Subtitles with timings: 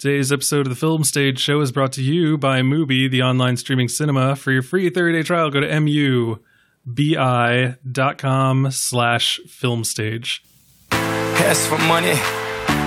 [0.00, 3.58] Today's episode of the Film Stage Show is brought to you by Mubi, the online
[3.58, 4.34] streaming cinema.
[4.34, 5.68] For your free 30-day trial, go to
[6.86, 10.40] mubi.com slash filmstage.
[10.90, 12.14] Ask for money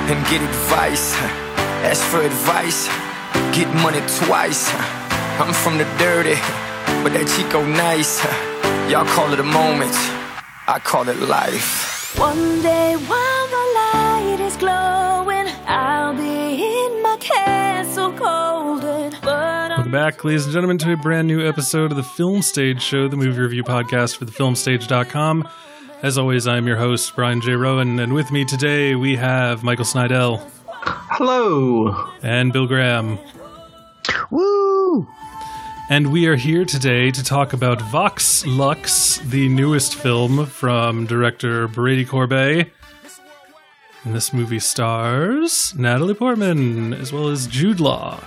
[0.10, 1.14] and get advice.
[1.86, 2.88] Ask for advice,
[3.56, 4.74] get money twice.
[5.40, 6.34] I'm from the dirty,
[7.04, 8.26] but that Chico nice.
[8.92, 9.94] Y'all call it a moment,
[10.68, 12.18] I call it life.
[12.18, 13.33] One day while
[19.94, 23.16] back, ladies and gentlemen, to a brand new episode of the Film Stage Show, the
[23.16, 25.48] movie review podcast for thefilmstage.com.
[26.02, 27.52] As always, I'm your host, Brian J.
[27.52, 30.42] Roan, and with me today we have Michael Snydel
[30.82, 32.12] Hello.
[32.24, 33.20] and Bill Graham.
[34.32, 35.08] Woo!
[35.92, 41.68] And we are here today to talk about Vox Lux, the newest film from director
[41.68, 42.74] Brady Corbet.
[44.06, 48.20] And this movie stars Natalie Portman as well as Jude Law.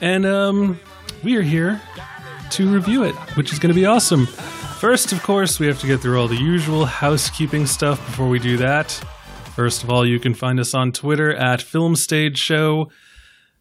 [0.00, 0.80] And um,
[1.22, 1.80] we are here
[2.52, 4.26] to review it, which is going to be awesome.
[4.26, 8.38] First, of course, we have to get through all the usual housekeeping stuff before we
[8.38, 8.90] do that.
[9.54, 12.90] First of all, you can find us on Twitter at Film Stage Show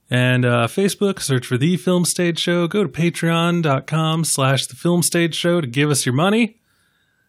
[0.09, 1.19] and uh, Facebook.
[1.19, 2.67] Search for the Film Stage Show.
[2.67, 6.59] Go to patreon.com slash the Film Stage Show to give us your money.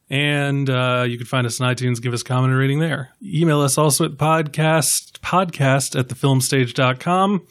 [0.09, 2.01] And uh, you can find us on iTunes.
[2.01, 3.11] Give us a comment and rating there.
[3.23, 7.47] Email us also at podcast podcast at thefilmstage.com.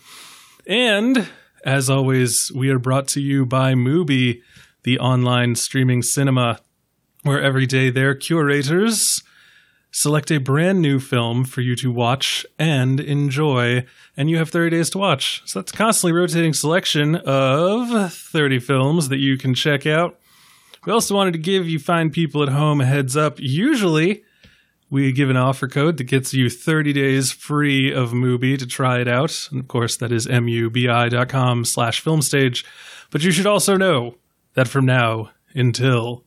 [0.67, 1.27] And
[1.65, 4.41] as always, we are brought to you by Mubi,
[4.83, 6.59] the online streaming cinema,
[7.23, 9.21] where every day their curators
[9.91, 14.75] select a brand new film for you to watch and enjoy, and you have 30
[14.75, 15.41] days to watch.
[15.45, 20.19] So that's a constantly rotating selection of 30 films that you can check out.
[20.85, 23.39] We also wanted to give you fine people at home a heads up.
[23.39, 24.23] Usually,
[24.89, 28.99] we give an offer code that gets you 30 days free of Mubi to try
[28.99, 29.47] it out.
[29.51, 32.65] And of course, that is mubi.com slash filmstage.
[33.11, 34.15] But you should also know
[34.55, 36.23] that from now until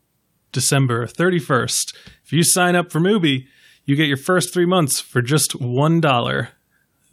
[0.52, 1.94] December 31st,
[2.24, 3.46] if you sign up for Mubi,
[3.84, 6.48] you get your first three months for just $1.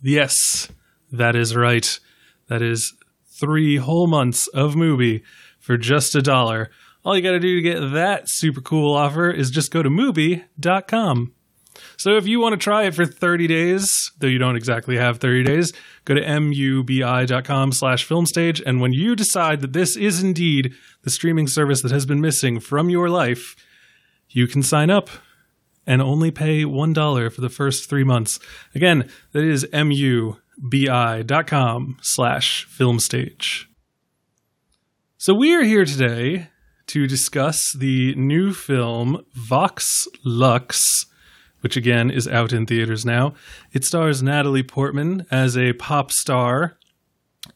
[0.02, 0.70] Yes,
[1.12, 2.00] that is right.
[2.48, 2.94] That is
[3.26, 5.24] three whole months of Mubi
[5.60, 6.70] for just a dollar.
[7.04, 9.90] All you got to do to get that super cool offer is just go to
[9.90, 11.34] Mubi.com.
[12.00, 15.18] So if you want to try it for 30 days, though you don't exactly have
[15.18, 15.74] 30 days,
[16.06, 18.64] go to mubi.com slash filmstage.
[18.66, 22.62] And when you decide that this is indeed the streaming service that has been missing
[22.62, 23.58] from your life,
[24.30, 25.10] you can sign up
[25.86, 28.40] and only pay $1 for the first three months.
[28.74, 30.38] Again, that is mubi.com
[32.02, 33.66] slash filmstage.
[35.18, 36.48] So we are here today
[36.88, 41.06] to discuss the new film Vox Lux,
[41.62, 43.34] which again is out in theaters now.
[43.72, 46.78] It stars Natalie Portman as a pop star.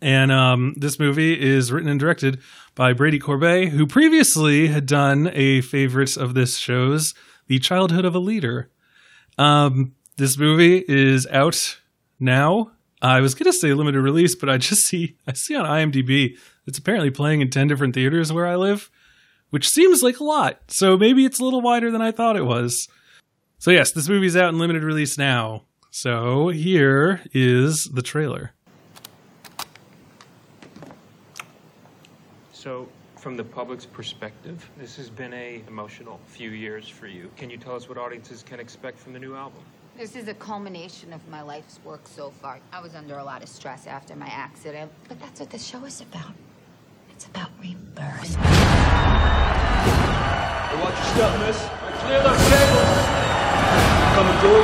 [0.02, 2.40] And um, this movie is written and directed
[2.75, 7.13] by Brady Corbet, who previously had done a favorite of this show's
[7.47, 8.72] The Childhood of a Leader.
[9.38, 11.80] Um, this movie is out
[12.19, 12.72] now.
[13.02, 16.38] I was going to say limited release, but I just see I see on IMDb
[16.66, 18.90] it's apparently playing in 10 different theaters where I live,
[19.50, 20.59] which seems like a lot.
[20.69, 22.88] So maybe it's a little wider than I thought it was.
[23.63, 25.63] So yes, this movie's out in limited release now.
[25.90, 28.51] So here is the trailer.
[32.51, 37.31] So, from the public's perspective, this has been a emotional few years for you.
[37.38, 39.62] Can you tell us what audiences can expect from the new album?
[39.97, 42.59] This is a culmination of my life's work so far.
[42.74, 45.85] I was under a lot of stress after my accident, but that's what the show
[45.85, 46.34] is about.
[47.12, 48.35] It's about rebirth.
[48.35, 48.44] Hey,
[50.81, 51.63] watch your step, miss.
[51.63, 53.32] Right, clear those tables.
[54.23, 54.63] Coming through.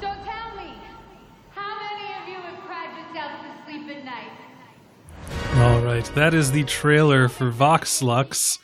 [0.00, 0.72] So tell me,
[1.50, 4.32] how many of you have cried yourself to sleep at night?
[5.56, 8.58] All right, that is the trailer for Vox Lux,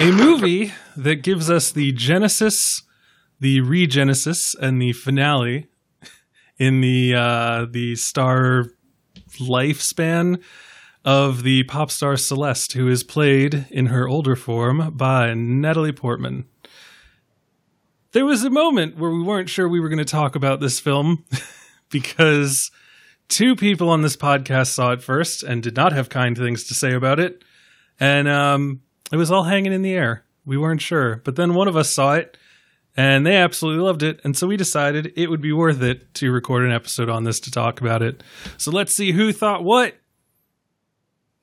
[0.00, 2.82] a movie that gives us the genesis,
[3.38, 5.68] the regenesis, and the finale
[6.58, 8.66] in the uh, the star
[9.38, 10.42] lifespan
[11.04, 16.46] of the pop star Celeste, who is played in her older form by Natalie Portman.
[18.12, 20.80] There was a moment where we weren't sure we were going to talk about this
[20.80, 21.24] film
[21.90, 22.70] because
[23.28, 26.74] two people on this podcast saw it first and did not have kind things to
[26.74, 27.42] say about it.
[27.98, 30.24] And um, it was all hanging in the air.
[30.46, 31.22] We weren't sure.
[31.24, 32.36] But then one of us saw it
[32.96, 34.20] and they absolutely loved it.
[34.24, 37.40] And so we decided it would be worth it to record an episode on this
[37.40, 38.22] to talk about it.
[38.56, 39.96] So let's see who thought what.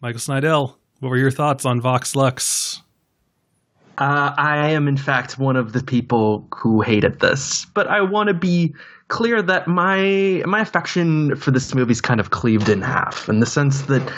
[0.02, 2.82] Michael Snydel, what were your thoughts on Vox Lux?
[4.00, 8.28] Uh, I am, in fact, one of the people who hated this, but I want
[8.30, 8.74] to be
[9.10, 13.42] clear that my my affection for this movie is kind of cleaved in half, in
[13.42, 14.12] the sense that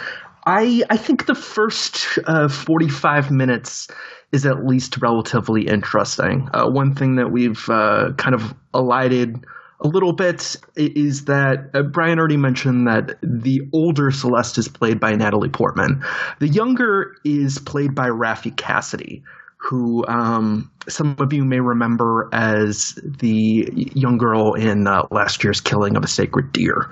[0.46, 3.90] I I think the first uh, forty five minutes
[4.32, 6.48] is at least relatively interesting.
[6.54, 9.44] Uh, one thing that we've uh, kind of elided
[9.84, 15.00] a little bit is that uh, Brian already mentioned that the older Celeste is played
[15.00, 16.04] by Natalie Portman.
[16.40, 19.24] The younger is played by Raffi Cassidy,
[19.58, 25.62] who um, some of you may remember as the young girl in uh, last year's
[25.62, 26.90] Killing of a Sacred Deer.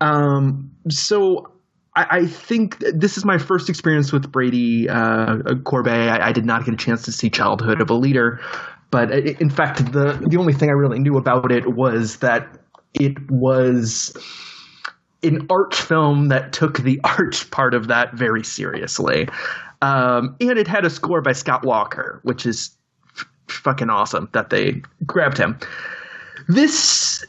[0.00, 1.52] Um, so
[1.94, 5.92] I, I, think this is my first experience with Brady uh, Corbet.
[5.92, 8.40] I, I, did not get a chance to see Childhood of a Leader,
[8.90, 12.48] but in fact, the the only thing I really knew about it was that
[12.94, 14.16] it was
[15.22, 19.28] an art film that took the art part of that very seriously.
[19.82, 22.70] Um, and it had a score by Scott Walker, which is
[23.16, 25.58] f- fucking awesome that they grabbed him.
[26.48, 27.24] This,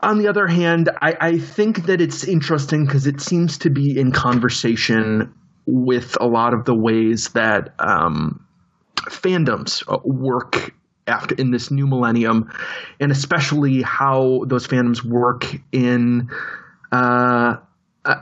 [0.00, 3.98] on the other hand, I, I think that it's interesting because it seems to be
[3.98, 5.32] in conversation
[5.66, 8.44] with a lot of the ways that um,
[9.08, 10.72] fandoms uh, work
[11.06, 12.50] after in this new millennium,
[13.00, 16.28] and especially how those fandoms work in.
[16.90, 17.56] Uh,
[18.04, 18.16] uh,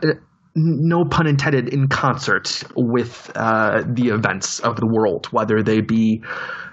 [0.57, 6.21] no pun intended, in concert with uh, the events of the world, whether they be,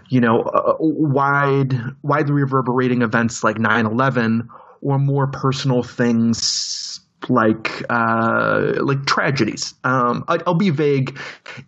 [0.10, 4.48] you know, wide, widely reverberating events like 9/11,
[4.82, 6.87] or more personal things
[7.30, 9.74] like uh, like tragedies.
[9.84, 11.18] Um, I, will be vague,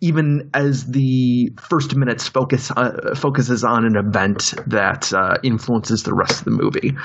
[0.00, 6.14] even as the first minutes focus uh, focuses on an event that uh, influences the
[6.14, 6.96] rest of the movie.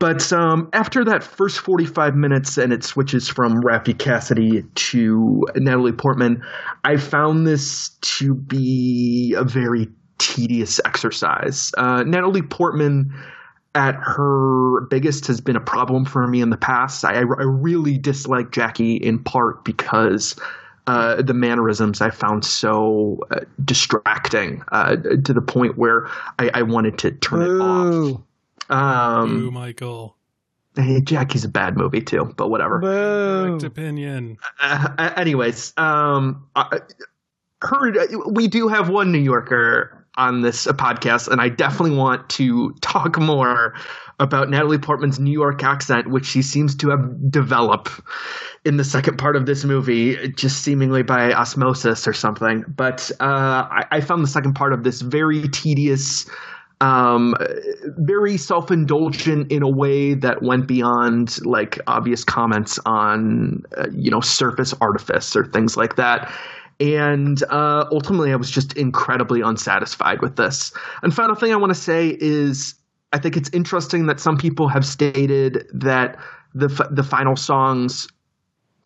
[0.00, 5.92] But um, after that first 45 minutes and it switches from Raffi Cassidy to Natalie
[5.92, 6.42] Portman,
[6.82, 9.88] I found this to be a very
[10.18, 11.70] tedious exercise.
[11.78, 13.14] Uh, Natalie Portman
[13.74, 17.04] at her biggest has been a problem for me in the past.
[17.04, 20.36] I, I really dislike Jackie in part because
[20.86, 26.62] uh, the mannerisms I found so uh, distracting uh, to the point where I, I
[26.62, 27.56] wanted to turn Ooh.
[27.56, 28.20] it off.
[28.70, 30.16] Um, Boo, Michael.
[30.76, 32.80] Hey, Jackie's a bad movie too, but whatever.
[32.80, 33.58] Boo.
[33.64, 34.38] opinion.
[34.60, 36.80] Uh, anyways, um, I
[37.62, 42.72] heard we do have one New Yorker on this podcast, and I definitely want to
[42.80, 43.74] talk more
[44.20, 48.00] about Natalie Portman's New York accent, which she seems to have developed
[48.64, 52.64] in the second part of this movie, just seemingly by osmosis or something.
[52.68, 56.26] But uh, I, I found the second part of this very tedious
[56.80, 57.34] um,
[57.98, 64.10] very self indulgent in a way that went beyond like obvious comments on, uh, you
[64.10, 66.30] know, surface artifice or things like that.
[66.80, 70.72] And uh, ultimately, I was just incredibly unsatisfied with this.
[71.02, 72.74] And final thing I want to say is
[73.12, 76.18] I think it's interesting that some people have stated that
[76.54, 78.08] the the final songs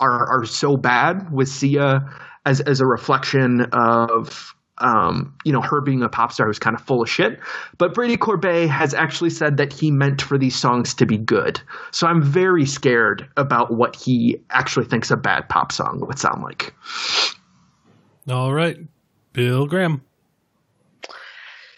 [0.00, 2.06] are are so bad with Sia
[2.44, 6.76] as as a reflection of um, you know, her being a pop star was kind
[6.76, 7.40] of full of shit.
[7.78, 11.60] But Brady Corbet has actually said that he meant for these songs to be good.
[11.90, 16.42] So I'm very scared about what he actually thinks a bad pop song would sound
[16.42, 16.74] like.
[18.30, 18.76] All right.
[19.32, 20.02] Bill Graham.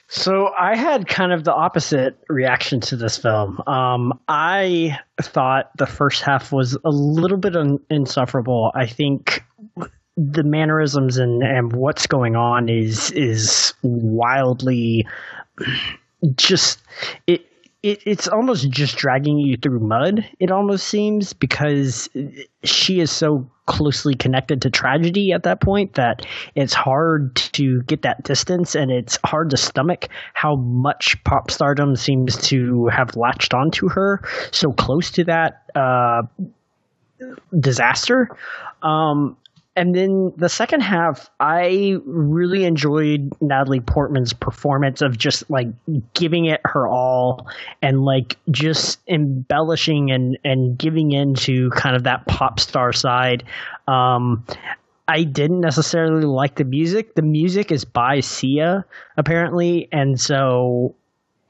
[0.08, 3.62] So I had kind of the opposite reaction to this film.
[3.68, 8.72] Um, I thought the first half was a little bit un- insufferable.
[8.74, 9.44] I think
[10.16, 15.06] the mannerisms and, and what's going on is is wildly
[16.34, 16.80] just
[17.28, 17.46] it,
[17.82, 22.08] it it's almost just dragging you through mud it almost seems because
[22.64, 28.02] she is so closely connected to tragedy at that point that it's hard to get
[28.02, 33.54] that distance and it's hard to stomach how much pop stardom seems to have latched
[33.54, 34.20] onto her
[34.50, 36.22] so close to that uh,
[37.58, 38.28] disaster.
[38.82, 39.36] Um,
[39.76, 45.68] and then the second half, I really enjoyed Natalie Portman's performance of just like
[46.14, 47.46] giving it her all
[47.80, 53.44] and like just embellishing and, and giving into kind of that pop star side.
[53.86, 54.44] Um,
[55.06, 57.14] I didn't necessarily like the music.
[57.14, 58.84] The music is by Sia,
[59.16, 59.88] apparently.
[59.92, 60.94] And so,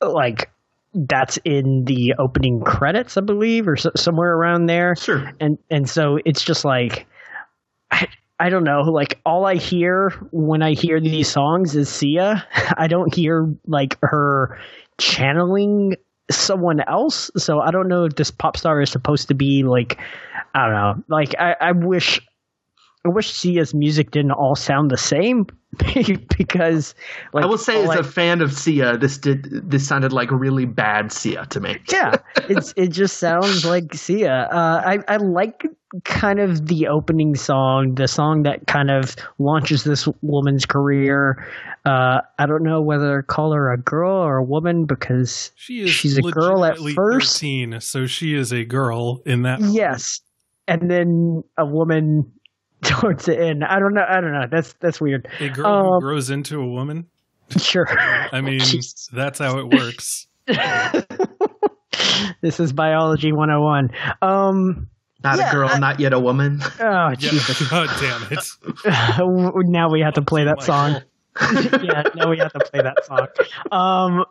[0.01, 0.51] like,
[0.95, 4.97] that's in the opening credits, I believe, or so, somewhere around there.
[4.97, 5.33] Sure.
[5.41, 7.07] And and so it's just like
[7.91, 12.47] I, I don't know, like all I hear when I hear these songs is Sia.
[12.77, 14.59] I don't hear like her
[14.99, 15.97] channeling
[16.31, 17.31] someone else.
[17.37, 19.99] So I don't know if this pop star is supposed to be like
[20.55, 21.05] I don't know.
[21.09, 22.21] Like I, I wish
[23.05, 25.47] I wish Sia's music didn't all sound the same
[26.37, 26.95] because
[27.33, 30.13] like I will say, as all I- a fan of Sia, this did this sounded
[30.13, 31.79] like really bad Sia to me.
[31.91, 32.17] yeah,
[32.49, 34.49] it's it just sounds like Sia.
[34.53, 35.65] Uh, I I like
[36.05, 41.47] kind of the opening song, the song that kind of launches this woman's career.
[41.87, 45.81] Uh, I don't know whether to call her a girl or a woman because She
[45.81, 47.35] is she's a girl at legitimately first.
[47.37, 49.61] 13, so she is a girl in that.
[49.61, 50.21] Yes,
[50.69, 52.31] and then a woman
[52.85, 53.65] towards the end.
[53.65, 54.05] I don't know.
[54.09, 54.47] I don't know.
[54.51, 55.29] That's that's weird.
[55.41, 57.07] A girl Um, who grows into a woman.
[57.59, 57.87] Sure.
[57.91, 59.09] I mean, Jesus.
[59.13, 60.27] that's how it works.
[62.43, 63.91] this is biology 101.
[64.23, 64.89] Um.
[65.23, 66.61] Not Yeah, a girl, I- not yet a woman.
[66.81, 67.69] Oh, Yeah, Jesus.
[67.69, 69.67] God damn it.
[69.69, 71.03] now we have to play that Oh song.
[71.85, 73.27] Yeah, now we have to play that song.
[73.71, 74.25] Um,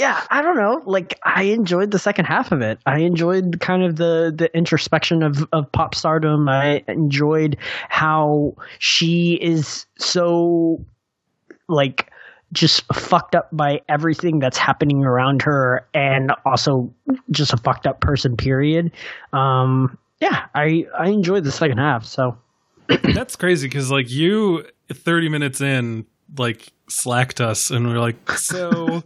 [0.00, 0.82] yeah, I don't know.
[0.86, 2.78] Like, I enjoyed the second half of it.
[2.86, 6.48] I enjoyed kind of the the introspection of of pop stardom.
[6.48, 7.58] I enjoyed
[7.90, 10.82] how she is so
[11.68, 12.10] like
[12.52, 16.92] just fucked up by everything that's happening around her and also
[17.30, 18.90] just a fucked up person period
[19.32, 22.36] um yeah i i enjoyed the second half so
[23.14, 29.02] That's crazy because, like, you 30 minutes in, like, slacked us, and we're like, so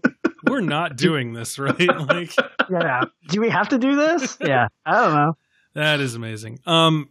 [0.48, 1.74] we're not doing this, right?
[2.08, 2.34] Like,
[2.70, 5.36] yeah do we have to do this yeah i don't know
[5.74, 6.60] that is amazing.
[6.66, 7.10] Um,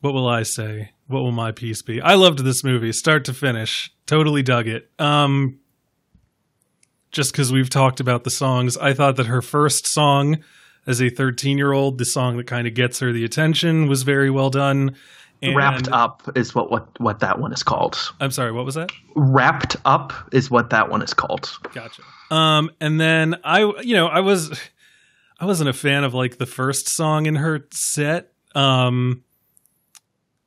[0.00, 0.92] what will I say?
[1.06, 2.00] What will my piece be?
[2.00, 3.90] I loved this movie, start to finish.
[4.06, 4.90] Totally dug it.
[4.98, 5.58] Um,
[7.10, 10.42] just because we've talked about the songs, I thought that her first song
[10.86, 14.02] as a 13 year old, the song that kind of gets her the attention, was
[14.02, 14.94] very well done.
[15.42, 17.98] And Wrapped up is what, what what that one is called.
[18.20, 18.92] I'm sorry, what was that?
[19.16, 21.50] Wrapped up is what that one is called.
[21.74, 22.02] Gotcha.
[22.30, 24.58] Um, and then I, you know, I was,
[25.40, 28.32] I wasn't a fan of like the first song in her set.
[28.54, 29.24] Um,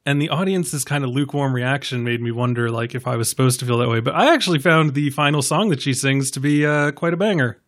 [0.06, 3.60] and the audience's kind of lukewarm reaction made me wonder, like, if I was supposed
[3.62, 4.00] to feel that way.
[4.00, 7.18] But I actually found the final song that she sings to be uh, quite a
[7.18, 7.60] banger.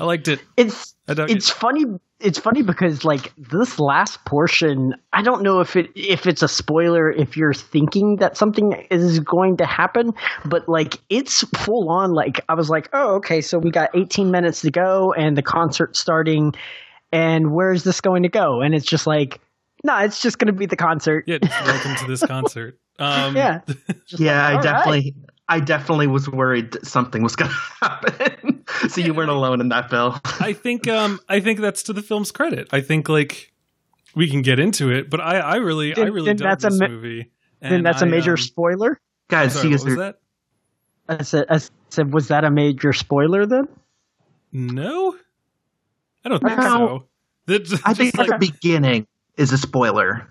[0.00, 0.40] I liked it.
[0.56, 1.54] it's it's it.
[1.54, 1.84] funny
[2.24, 6.48] it's funny because like this last portion i don't know if it if it's a
[6.48, 10.10] spoiler if you're thinking that something is going to happen
[10.46, 14.30] but like it's full on like i was like oh okay so we got 18
[14.30, 16.52] minutes to go and the concert's starting
[17.12, 19.40] and where's this going to go and it's just like
[19.84, 22.78] no it's just going to be the concert Yeah, welcome to this concert.
[22.98, 23.60] Um, yeah
[24.18, 25.14] yeah, like, I all right.
[25.48, 28.64] Definitely, I definitely was worried that something was going to happen.
[28.88, 30.18] so you weren't alone in that, Bill.
[30.40, 32.68] I think, um, I think that's to the film's credit.
[32.72, 33.52] I think like
[34.14, 36.68] we can get into it, but I, I really, I really then dug that's a
[36.70, 37.30] this ma- movie.
[37.60, 40.18] then that's a I, major um, spoiler Guys, sorry, see, what was that?
[41.08, 41.60] I said, I
[41.90, 43.68] said was that a major spoiler then
[44.52, 45.16] No,
[46.24, 46.64] I don't think No.
[46.64, 47.04] so.
[47.46, 50.28] That- I think like- the beginning is a spoiler.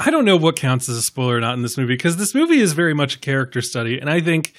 [0.00, 2.34] I don't know what counts as a spoiler or not in this movie because this
[2.34, 4.54] movie is very much a character study, and I think,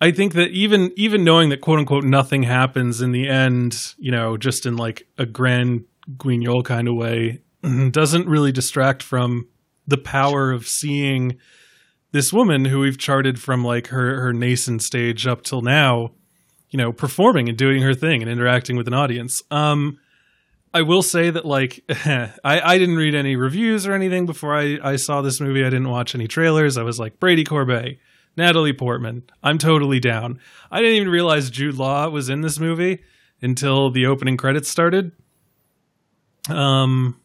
[0.00, 4.10] I think that even even knowing that quote unquote nothing happens in the end, you
[4.10, 5.84] know, just in like a grand
[6.16, 7.42] guignol kind of way,
[7.90, 9.46] doesn't really distract from
[9.86, 11.36] the power of seeing
[12.12, 16.12] this woman who we've charted from like her her nascent stage up till now,
[16.70, 19.42] you know, performing and doing her thing and interacting with an audience.
[19.50, 19.98] Um,
[20.74, 24.78] I will say that like I, I didn't read any reviews or anything before I,
[24.82, 25.62] I saw this movie.
[25.62, 26.76] I didn't watch any trailers.
[26.76, 27.98] I was like Brady Corbet,
[28.36, 29.22] Natalie Portman.
[29.42, 30.40] I'm totally down.
[30.72, 33.04] I didn't even realize Jude Law was in this movie
[33.40, 35.12] until the opening credits started.
[36.48, 37.20] Um,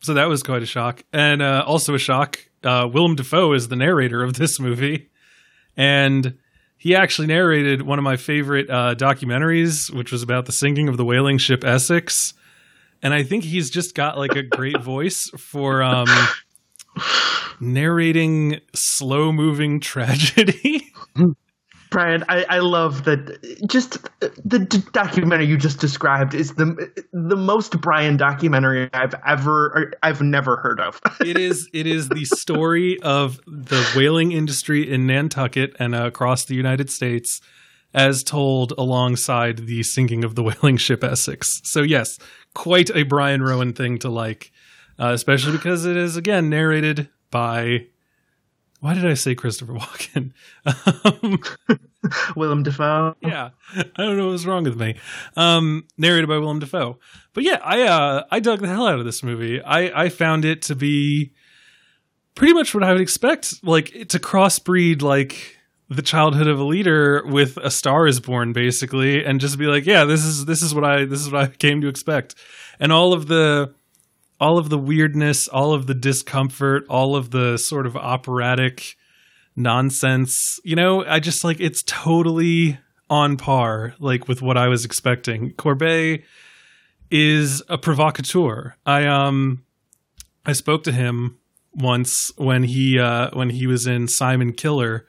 [0.00, 2.38] so that was quite a shock, and uh, also a shock.
[2.62, 5.10] Uh, Willem Dafoe is the narrator of this movie,
[5.76, 6.38] and
[6.76, 10.96] he actually narrated one of my favorite uh, documentaries, which was about the sinking of
[10.96, 12.34] the whaling ship Essex.
[13.06, 16.08] And I think he's just got like a great voice for um,
[17.60, 20.92] narrating slow moving tragedy.
[21.92, 23.60] Brian, I, I love that.
[23.70, 23.98] Just
[24.44, 29.92] the d- documentary you just described is the the most Brian documentary I've ever, or
[30.02, 31.00] I've never heard of.
[31.20, 36.44] it is it is the story of the whaling industry in Nantucket and uh, across
[36.46, 37.40] the United States
[37.94, 41.60] as told alongside the sinking of the whaling ship Essex.
[41.64, 42.18] So yes,
[42.54, 44.52] quite a Brian Roan thing to like,
[44.98, 47.86] uh, especially because it is again narrated by
[48.80, 50.32] why did I say Christopher Walken?
[51.04, 51.38] um,
[52.36, 53.16] Willem Dafoe.
[53.20, 54.96] yeah, I don't know what's wrong with me.
[55.36, 56.98] Um, narrated by Willem Dafoe.
[57.32, 59.60] But yeah, I uh, I dug the hell out of this movie.
[59.62, 61.32] I I found it to be
[62.34, 65.55] pretty much what I would expect, like to crossbreed like
[65.88, 69.86] the childhood of a leader with a star is born basically and just be like
[69.86, 72.34] yeah this is this is what i this is what i came to expect
[72.80, 73.72] and all of the
[74.40, 78.96] all of the weirdness, all of the discomfort, all of the sort of operatic
[79.54, 80.60] nonsense.
[80.64, 82.78] You know, I just like it's totally
[83.08, 85.52] on par like with what I was expecting.
[85.52, 86.22] Corbet
[87.10, 88.74] is a provocateur.
[88.84, 89.64] I um
[90.44, 91.38] I spoke to him
[91.72, 95.06] once when he uh when he was in Simon Killer,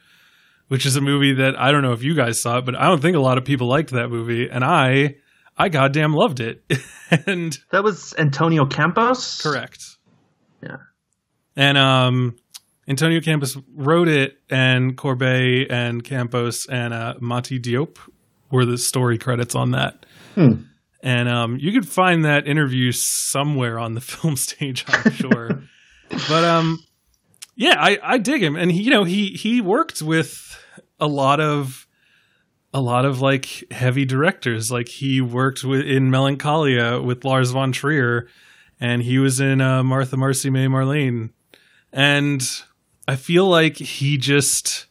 [0.67, 2.85] which is a movie that I don't know if you guys saw it, but I
[2.87, 5.15] don't think a lot of people liked that movie and I
[5.57, 6.61] I goddamn loved it.
[7.25, 9.41] and That was Antonio Campos.
[9.41, 9.83] correct.
[10.61, 10.77] Yeah.
[11.55, 12.35] And um
[12.87, 17.97] Antonio Campos wrote it and Corbet and Campos and uh Mati Diop
[18.51, 20.05] were the story credits on that.
[20.35, 20.63] Hmm.
[21.01, 25.63] And um you could find that interview somewhere on the film stage, I'm sure.
[26.29, 26.79] but um
[27.57, 30.57] yeah, I I dig him and he you know he he worked with
[30.99, 31.87] a lot of
[32.73, 34.71] a lot of like heavy directors.
[34.71, 38.27] Like he worked with in Melancholia with Lars von Trier,
[38.79, 41.31] and he was in uh, Martha, Marcy, May, Marlene,
[41.91, 42.41] and
[43.07, 44.85] I feel like he just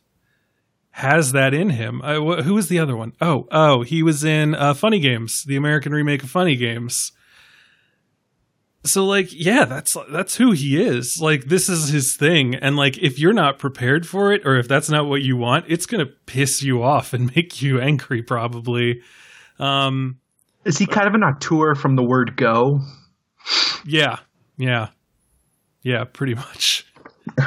[0.90, 2.00] has that in him.
[2.02, 3.12] I, wh- who was the other one?
[3.20, 7.12] Oh, oh, he was in uh, Funny Games, the American remake of Funny Games.
[8.86, 11.18] So like, yeah, that's that's who he is.
[11.20, 14.68] Like this is his thing and like if you're not prepared for it or if
[14.68, 18.22] that's not what you want, it's going to piss you off and make you angry
[18.22, 19.02] probably.
[19.58, 20.18] Um
[20.64, 22.80] Is he kind of an auteur from the word go?
[23.84, 24.18] yeah.
[24.56, 24.88] Yeah.
[25.82, 26.86] Yeah, pretty much.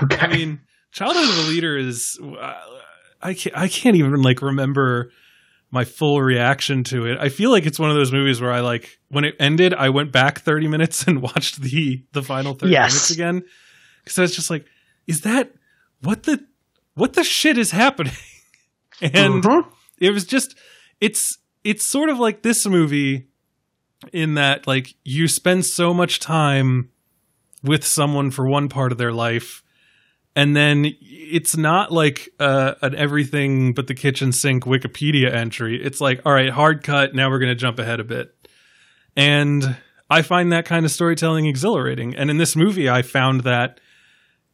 [0.04, 0.18] Okay.
[0.20, 2.54] I mean, Childhood of the Leader is uh,
[3.22, 5.12] I can't I can't even like remember
[5.72, 7.18] my full reaction to it.
[7.20, 9.90] I feel like it's one of those movies where I like when it ended, I
[9.90, 12.92] went back 30 minutes and watched the the final 30 Yes.
[12.92, 13.44] minutes again
[14.06, 14.66] cuz I was just like,
[15.08, 15.54] is that
[16.02, 16.44] what the
[16.96, 18.14] what the shit is happening?
[19.02, 19.66] and Mhm.
[20.00, 20.56] it was just
[21.00, 23.28] it's it's sort of like this movie
[24.14, 26.90] in that like you spend so much time
[27.64, 29.62] with someone for one part of their life
[30.40, 35.84] and then it's not like uh, an everything but the kitchen sink wikipedia entry.
[35.84, 37.14] It's like all right hard cut.
[37.14, 38.34] Now we're going to jump ahead a bit.
[39.18, 39.76] And
[40.10, 42.16] i find that kind of storytelling exhilarating.
[42.16, 43.82] And in this movie i found that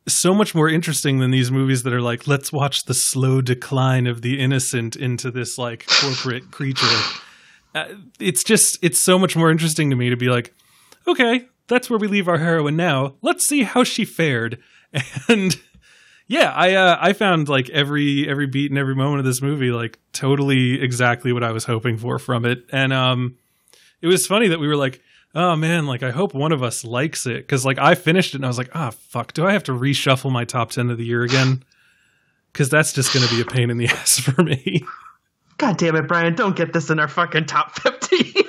[0.08, 4.08] so much more interesting than these movies that are like let's watch the slow decline
[4.08, 6.98] of the innocent into this like corporate creature.
[7.76, 10.52] Uh, it's just it's so much more interesting to me to be like
[11.08, 13.16] okay that's where we leave our heroine now.
[13.22, 14.58] Let's see how she fared.
[15.28, 15.60] And
[16.28, 19.72] yeah i uh, i found like every every beat and every moment of this movie
[19.72, 23.38] like totally exactly what i was hoping for from it and um
[24.02, 25.02] it was funny that we were like
[25.34, 28.38] oh man like i hope one of us likes it because like i finished it
[28.38, 30.98] and i was like ah fuck do i have to reshuffle my top 10 of
[30.98, 31.64] the year again
[32.52, 34.86] because that's just going to be a pain in the ass for me
[35.58, 36.36] God damn it, Brian!
[36.36, 38.45] Don't get this in our fucking top fifty.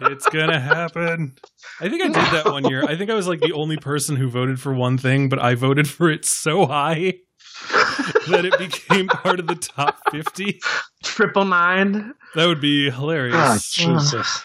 [0.00, 1.36] It's gonna happen.
[1.80, 2.84] I think I did that one year.
[2.84, 5.54] I think I was like the only person who voted for one thing, but I
[5.54, 7.14] voted for it so high
[8.28, 10.60] that it became part of the top 50.
[11.02, 12.14] Triple nine.
[12.34, 13.36] That would be hilarious.
[13.36, 14.44] Ah, Jesus.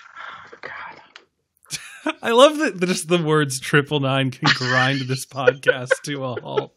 [2.22, 6.42] I love that that just the words triple nine can grind this podcast to a
[6.42, 6.74] halt.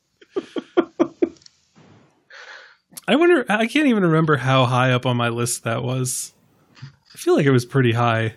[3.09, 6.33] I wonder, I can't even remember how high up on my list that was.
[6.81, 8.35] I feel like it was pretty high.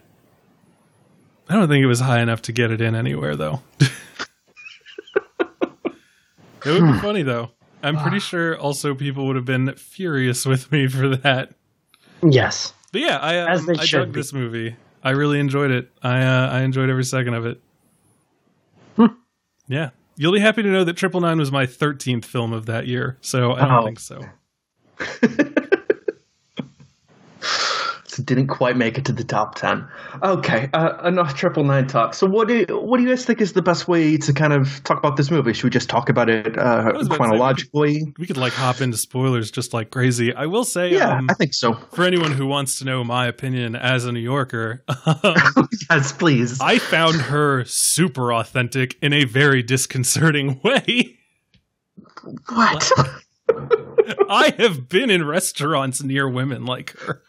[1.49, 3.61] I don't think it was high enough to get it in anywhere, though.
[3.79, 3.89] it
[6.65, 7.51] would be funny, though.
[7.83, 11.51] I'm pretty sure also people would have been furious with me for that.
[12.27, 12.73] Yes.
[12.91, 14.19] But yeah, I As um, they I dug be.
[14.19, 14.75] this movie.
[15.03, 15.91] I really enjoyed it.
[16.01, 17.61] I uh, I enjoyed every second of it.
[19.67, 22.85] Yeah, you'll be happy to know that Triple Nine was my thirteenth film of that
[22.87, 23.17] year.
[23.21, 23.83] So I don't Oh.
[23.85, 24.21] think so.
[28.15, 29.85] So didn't quite make it to the top ten.
[30.23, 32.13] Okay, uh, enough triple nine talk.
[32.13, 34.53] So what do you, what do you guys think is the best way to kind
[34.53, 35.51] of talk about this movie?
[35.51, 38.13] Should we just talk about it uh, was about to say, chronologically?
[38.17, 40.33] We could like hop into spoilers just like crazy.
[40.33, 41.73] I will say, Yeah, um, I think so.
[41.91, 44.83] for anyone who wants to know my opinion as a New Yorker,
[45.89, 46.61] yes, please.
[46.61, 51.17] I found her super authentic in a very disconcerting way.
[52.47, 52.91] what?
[54.29, 57.21] I have been in restaurants near women like her.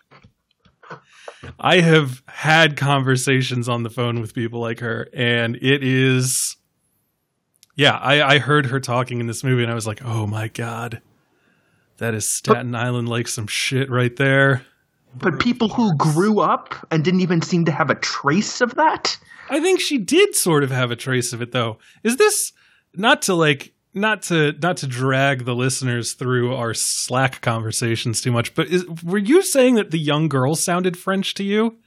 [1.59, 6.57] I have had conversations on the phone with people like her, and it is.
[7.75, 10.49] Yeah, I, I heard her talking in this movie, and I was like, oh my
[10.49, 11.03] God.
[11.99, 14.63] That is Staten Island like some shit right there.
[15.15, 19.17] but people who grew up and didn't even seem to have a trace of that.
[19.49, 21.79] I think she did sort of have a trace of it though.
[22.03, 22.53] Is this
[22.95, 28.31] not to like not to not to drag the listeners through our Slack conversations too
[28.31, 31.79] much, but is, were you saying that the young girl sounded French to you?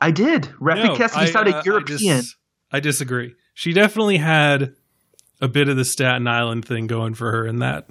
[0.00, 0.42] I did.
[0.60, 2.16] Raffi Cassidy I, sounded uh, I European.
[2.18, 2.36] dis-
[2.70, 3.34] I disagree.
[3.54, 4.74] she definitely had
[5.40, 7.88] a bit of the Staten Island thing going for her in that.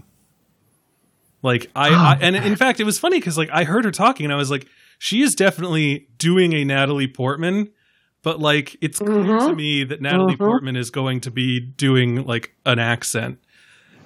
[1.41, 4.25] Like I, I and in fact, it was funny because like I heard her talking
[4.25, 4.67] and I was like,
[4.99, 7.71] she is definitely doing a Natalie Portman,
[8.21, 12.53] but like it's clear to me that Natalie Portman is going to be doing like
[12.65, 13.39] an accent,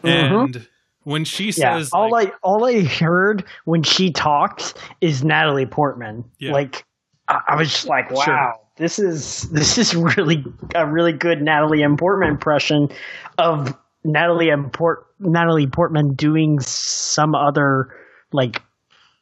[0.08, 0.68] and
[1.04, 5.66] when she Yeah, says all like, I all I heard when she talks is Natalie
[5.66, 6.26] Portman.
[6.40, 6.52] Yeah.
[6.52, 6.86] Like
[7.28, 8.54] I, I was just like, wow, Sure.
[8.78, 10.44] this is this is really
[10.76, 11.98] a really good Natalie M.
[11.98, 12.90] Portman impression
[13.38, 14.70] of Natalie M.
[14.70, 17.90] Port Natalie Portman doing some other
[18.32, 18.62] like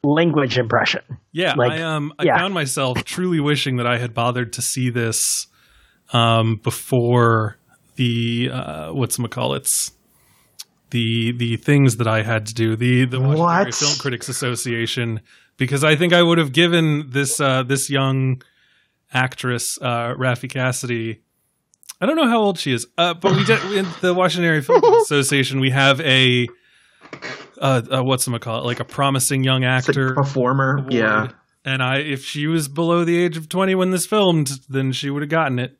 [0.04, 1.02] language impression.
[1.32, 2.38] Yeah, Like, I um I yeah.
[2.38, 5.20] found myself truly wishing that I had bothered to see this
[6.12, 7.56] um before
[7.96, 9.18] the uh what's
[9.54, 9.92] it's
[10.90, 13.74] the the things that I had to do the the Washington Area What?
[13.74, 15.20] Film Critics Association
[15.56, 18.42] because I think I would have given this uh this young
[19.12, 21.22] actress uh Raffi Cassidy
[22.00, 24.62] I don't know how old she is uh but we did in the Washington Area
[24.62, 26.46] Film Association we have a
[27.60, 30.78] uh, uh what's call it like a promising young It's like actor performer.
[30.78, 30.92] award.
[30.92, 31.28] Yeah.
[31.64, 35.10] And I, if she was below the age of 20 when this filmed, then she
[35.10, 35.76] would have gotten it.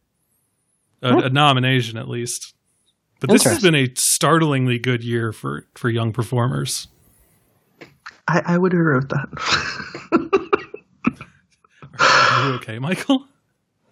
[1.01, 2.56] A, a nomination, at least.
[3.20, 6.88] But this has been a startlingly good year for, for young performers.
[8.29, 9.29] I, I would agree with that.
[11.98, 13.26] Are you okay, Michael?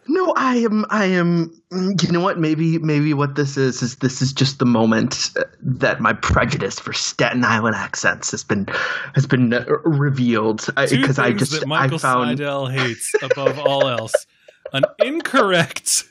[0.06, 0.84] No, I am.
[0.90, 1.50] I am.
[1.72, 2.38] You know what?
[2.38, 6.78] Maybe, maybe what this is is this is just the moment uh, that my prejudice
[6.78, 8.66] for Staten Island accents has been
[9.14, 10.66] has been uh, revealed.
[10.76, 14.26] Because I things just that I Michael found Seidel hates above all else:
[14.74, 16.04] an incorrect ass-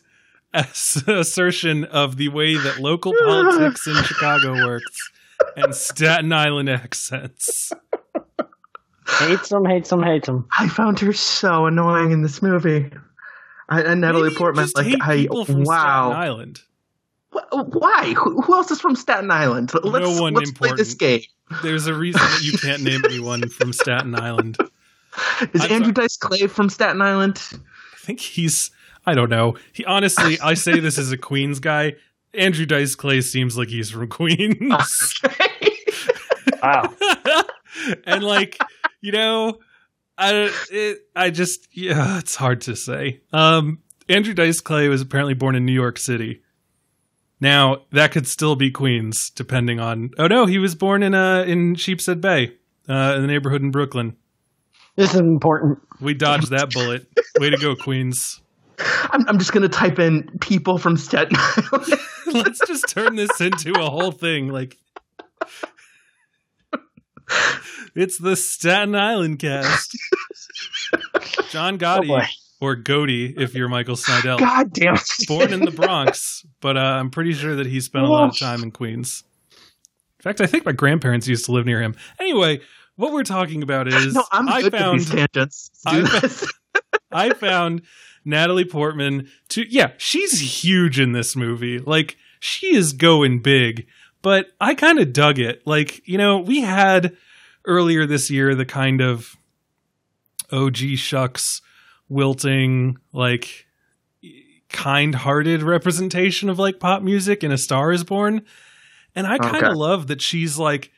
[1.08, 5.12] assertion of the way that local politics in Chicago works,
[5.56, 7.72] and Staten Island accents.
[9.20, 10.48] Hates them, hates them, hates them.
[10.58, 12.90] I found her so annoying in this movie.
[13.70, 16.12] I, and Natalie Maybe Portman, just like hate I people from Staten wow.
[16.12, 16.62] Island.
[17.52, 18.14] Why?
[18.16, 19.72] Who, who else is from Staten Island?
[19.84, 21.22] Let's, one let's play this game.
[21.62, 24.58] There's a reason that you can't name anyone from Staten Island.
[25.54, 26.08] Is I'm Andrew sorry.
[26.08, 27.42] Dice Clay from Staten Island?
[27.54, 28.72] I think he's.
[29.06, 29.58] I don't know.
[29.74, 31.94] He honestly, I say this as a Queens guy.
[32.34, 35.14] Andrew Dice Clay seems like he's from Queens,
[36.64, 36.94] Wow.
[38.06, 38.58] and like
[39.02, 39.60] you know,
[40.18, 43.22] I it, I just yeah, it's hard to say.
[43.32, 46.42] Um, Andrew Dice Clay was apparently born in New York City.
[47.40, 50.12] Now that could still be Queens, depending on.
[50.18, 52.54] Oh no, he was born in uh in Sheepshead Bay,
[52.88, 54.16] uh, in the neighborhood in Brooklyn.
[54.96, 55.80] This is important.
[56.00, 57.08] We dodged that bullet.
[57.40, 58.42] Way to go, Queens.
[59.12, 61.94] I'm, I'm just gonna type in people from Staten Island.
[62.34, 64.48] Let's just turn this into a whole thing.
[64.50, 64.78] Like,
[67.96, 69.98] it's the Staten Island cast.
[71.50, 72.24] John Gotti, boy.
[72.62, 75.02] or Goaty, if you're Michael Snydel, God damn it!
[75.28, 78.40] born in the Bronx, but uh, I'm pretty sure that he spent a lot of
[78.40, 79.24] time in Queens.
[79.52, 81.96] In fact, I think my grandparents used to live near him.
[82.20, 82.62] Anyway,
[82.96, 85.70] what we're talking about is no, I'm I found these tangents.
[85.86, 86.52] I- this.
[87.12, 87.84] I found
[88.26, 91.80] Natalie Portman to yeah, she's huge in this movie.
[91.80, 93.88] Like she is going big,
[94.22, 95.66] but I kind of dug it.
[95.66, 97.16] Like, you know, we had
[97.66, 99.36] earlier this year the kind of
[100.52, 101.62] OG shucks
[102.10, 103.66] wilting like
[104.70, 108.44] kind-hearted representation of like pop music in A Star is Born.
[109.16, 109.74] And I kind of Okay.
[109.74, 110.92] love that she's like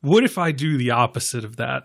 [0.00, 1.84] what if I do the opposite of that?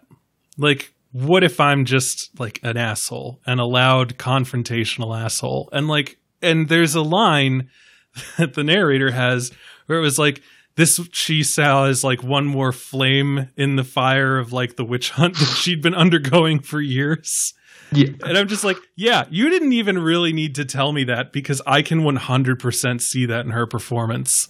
[0.57, 5.69] Like what if I'm just like an asshole, an a loud confrontational asshole?
[5.71, 7.69] And like, and there's a line
[8.37, 9.51] that the narrator has
[9.85, 10.41] where it was like,
[10.75, 15.11] this she saw as like one more flame in the fire of like the witch
[15.11, 17.53] hunt that she'd been undergoing for years.
[17.91, 18.09] Yeah.
[18.25, 21.61] And I'm just like, yeah, you didn't even really need to tell me that because
[21.67, 24.47] I can 100% see that in her performance.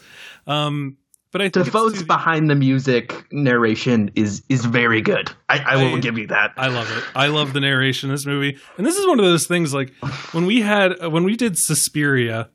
[0.48, 0.96] Um,
[1.34, 5.32] but I think Dafoe's to the- voice behind the music narration is is very good.
[5.50, 6.54] I, I will give you that.
[6.56, 7.04] I love it.
[7.16, 8.58] I love the narration in this movie.
[8.78, 9.92] And this is one of those things like
[10.32, 12.50] when we had when we did Suspiria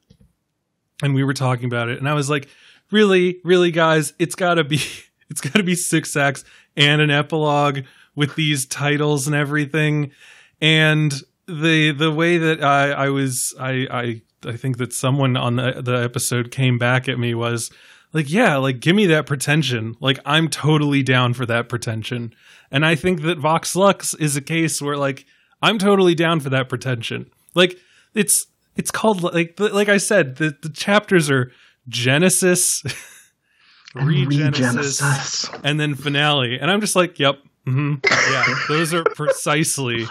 [1.02, 2.48] and we were talking about it and I was like,
[2.90, 3.40] "Really?
[3.44, 4.80] Really guys, it's got to be
[5.28, 6.44] it's got to be six acts
[6.76, 7.80] and an epilogue
[8.14, 10.12] with these titles and everything."
[10.60, 11.12] And
[11.48, 15.82] the the way that I I was I I I think that someone on the
[15.82, 17.72] the episode came back at me was
[18.12, 22.32] like yeah like give me that pretension like i'm totally down for that pretension
[22.70, 25.26] and i think that vox lux is a case where like
[25.62, 27.78] i'm totally down for that pretension like
[28.14, 31.50] it's it's called like like i said the, the chapters are
[31.88, 32.82] genesis
[33.94, 35.60] regenesis Regenesis.
[35.64, 37.94] and then finale and i'm just like yep hmm
[38.30, 40.06] yeah those are precisely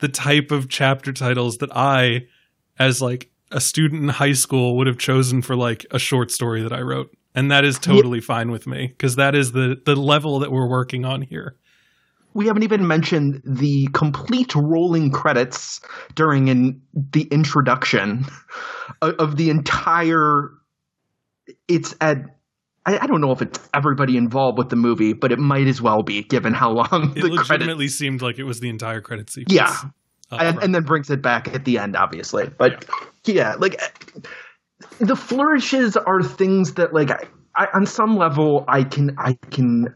[0.00, 2.26] the type of chapter titles that i
[2.78, 6.62] as like a student in high school would have chosen for like a short story
[6.62, 7.14] that I wrote.
[7.34, 10.68] And that is totally fine with me because that is the the level that we're
[10.68, 11.56] working on here.
[12.32, 15.80] We haven't even mentioned the complete rolling credits
[16.14, 18.26] during in the introduction
[19.02, 20.50] of, the entire.
[21.68, 22.18] It's at.
[22.86, 25.80] I, I don't know if it's everybody involved with the movie, but it might as
[25.80, 27.94] well be given how long It the legitimately credits.
[27.94, 29.54] seemed like it was the entire credit sequence.
[29.54, 29.74] Yeah,
[30.30, 32.48] and, and then brings it back at the end, obviously.
[32.48, 32.84] But
[33.24, 33.80] yeah, like
[34.98, 39.94] the flourishes are things that, like, I, I, on some level, I can, I can,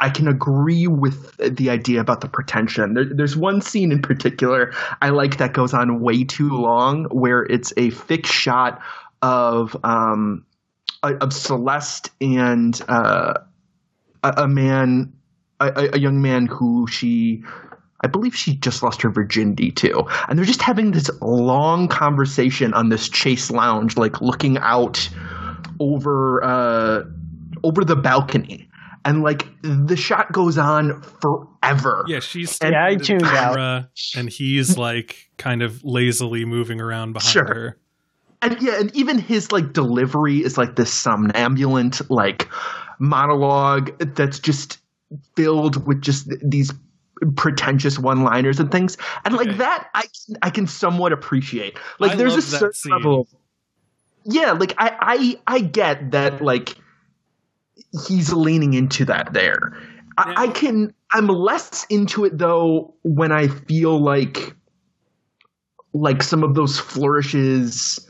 [0.00, 2.94] I can agree with the idea about the pretension.
[2.94, 7.42] There, there's one scene in particular I like that goes on way too long, where
[7.44, 8.80] it's a fixed shot
[9.22, 10.44] of um
[11.02, 13.34] of Celeste and uh,
[14.22, 15.12] a, a man,
[15.60, 17.42] a, a- a young man who she
[18.02, 20.04] I believe she just lost her virginity too.
[20.28, 25.08] And they're just having this long conversation on this chase lounge, like looking out
[25.80, 27.02] over uh
[27.64, 28.68] over the balcony.
[29.04, 32.04] And like the shot goes on forever.
[32.08, 33.86] Yeah, she's And- Yeah, I staring at the tuned out.
[34.16, 37.44] and he's like kind of lazily moving around behind Sure.
[37.44, 37.78] her.
[38.42, 42.48] and yeah, and even his like delivery is like this somnambulant like
[42.98, 44.78] monologue that's just
[45.36, 46.72] filled with just these
[47.36, 49.58] pretentious one-liners and things, and like Okay.
[49.58, 50.04] that, I
[50.42, 51.78] I can somewhat appreciate.
[51.98, 52.92] Like, I there's a certain scene.
[52.92, 53.20] level.
[53.22, 53.28] Of,
[54.24, 56.76] yeah, like I I I get that like
[58.06, 59.72] he's leaning into that there.
[60.18, 60.92] I, I can.
[61.12, 64.54] I'm less into it though when I feel like
[65.92, 68.00] like some of those flourishes.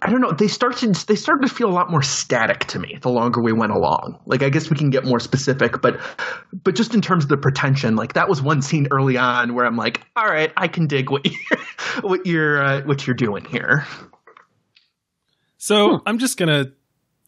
[0.00, 0.32] I don't know.
[0.32, 0.94] They started.
[0.94, 4.20] They started to feel a lot more static to me the longer we went along.
[4.26, 5.98] Like I guess we can get more specific, but
[6.52, 9.64] but just in terms of the pretension, like that was one scene early on where
[9.66, 11.60] I'm like, all right, I can dig what you're
[12.02, 13.86] what you're uh, what you're doing here.
[15.56, 16.66] So I'm just gonna.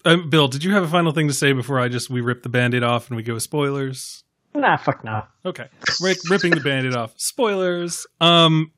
[0.04, 2.42] Um, Bill, did you have a final thing to say before I just we rip
[2.42, 4.24] the band-aid off and we go spoilers?
[4.54, 5.24] Nah, fuck no.
[5.44, 5.66] Okay,
[6.00, 7.12] Rick, ripping the band-aid off.
[7.16, 8.06] Spoilers.
[8.20, 8.72] Um,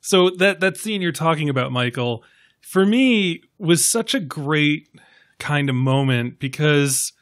[0.00, 2.24] so that that scene you're talking about, Michael,
[2.62, 4.88] for me was such a great
[5.38, 7.12] kind of moment because.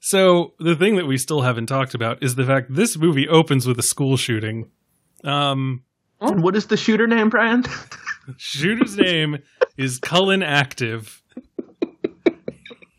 [0.00, 3.66] So the thing that we still haven't talked about is the fact this movie opens
[3.66, 4.70] with a school shooting.
[5.24, 5.82] Um,
[6.20, 7.64] And what is the shooter name, Brian?
[8.36, 9.38] shooter's name
[9.76, 11.22] is Cullen Active.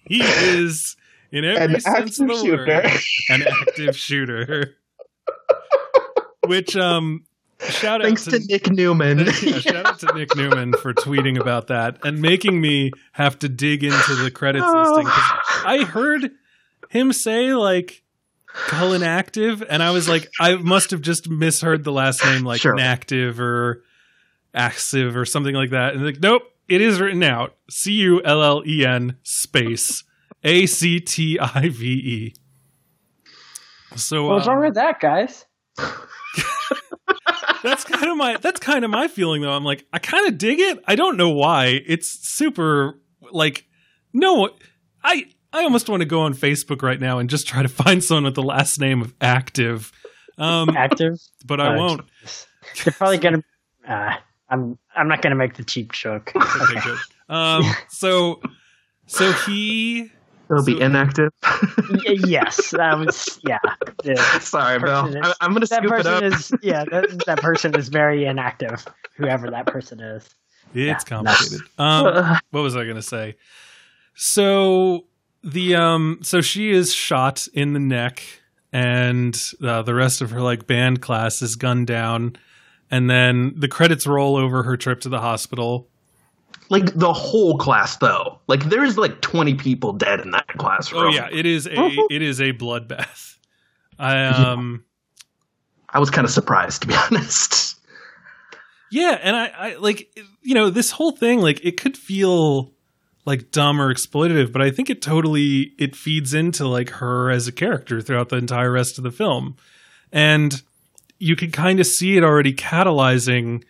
[0.06, 0.98] He is
[1.32, 2.66] in every An sense of the active shooter.
[2.66, 2.92] word
[3.30, 4.76] an active shooter.
[6.46, 7.24] Which um
[7.70, 9.20] shout Thanks out to Nick Newman.
[9.42, 13.50] yeah, shout out to Nick Newman for tweeting about that and making me have to
[13.50, 16.32] dig into the credits listing 'cause I heard
[16.90, 18.04] him say like
[18.48, 22.62] Cullen Active, and I was like, I must have just misheard the last name, like
[22.62, 22.76] Sure.
[22.76, 23.84] Nactive or
[24.54, 25.94] Active or something like that.
[25.94, 30.04] And like, nope, it is written out: C U L L E N space
[30.44, 32.34] A C T I V E.
[33.96, 35.46] So What's uh, wrong with that, guys?
[37.68, 39.52] that's kind of my that's kind of my feeling though.
[39.52, 40.84] I'm like, I kind of dig it.
[40.88, 41.82] I don't know why.
[41.86, 43.00] It's super
[43.32, 43.66] like
[44.14, 44.50] no.
[45.04, 48.04] I I almost want to go on Facebook right now and just try to find
[48.04, 49.92] someone with the last name of Active.
[50.38, 51.18] Um, Active.
[51.46, 52.02] but I Uh, won't.
[52.84, 53.44] They're probably gonna.
[53.88, 54.16] Uh,
[54.50, 54.78] I'm.
[54.96, 56.32] I'm not gonna make the cheap joke.
[56.36, 56.98] Okay, good.
[57.30, 58.42] Um, so
[59.06, 60.12] so he
[60.50, 61.32] It'll be inactive.
[62.06, 63.40] Yes, that was.
[63.48, 63.60] Yeah.
[64.04, 65.04] The- Sorry, Bill.
[65.04, 66.24] person I, is- I'm going to that scoop it person up.
[66.24, 66.52] is.
[66.62, 68.86] Yeah, that, that person is very inactive.
[69.18, 70.24] Whoever that person is.
[70.74, 71.62] It's Yeah, complicated.
[71.78, 73.36] Um, what was I going to say?
[74.16, 75.06] So
[75.44, 78.24] the um, so she is shot in the neck,
[78.74, 82.36] and uh, the rest of her like band class is gunned down,
[82.90, 85.88] and then the credits roll over her trip to the hospital.
[86.70, 88.40] Like the whole class, though.
[88.48, 91.04] Like there's like 20 people dead in that classroom.
[91.04, 91.74] Oh yeah, it is a
[92.10, 93.38] it is a bloodbath.
[94.00, 94.84] I um.
[95.90, 97.80] I was kind of surprised, to be honest.
[98.92, 102.74] Yeah, and I, I like you know this whole thing like it could feel
[103.26, 107.48] like dumb or exploitative, but I think it totally it feeds into like her as
[107.48, 109.58] a character throughout the entire rest of the film,
[110.12, 110.62] and
[111.20, 113.64] you can kind of see it already catalyzing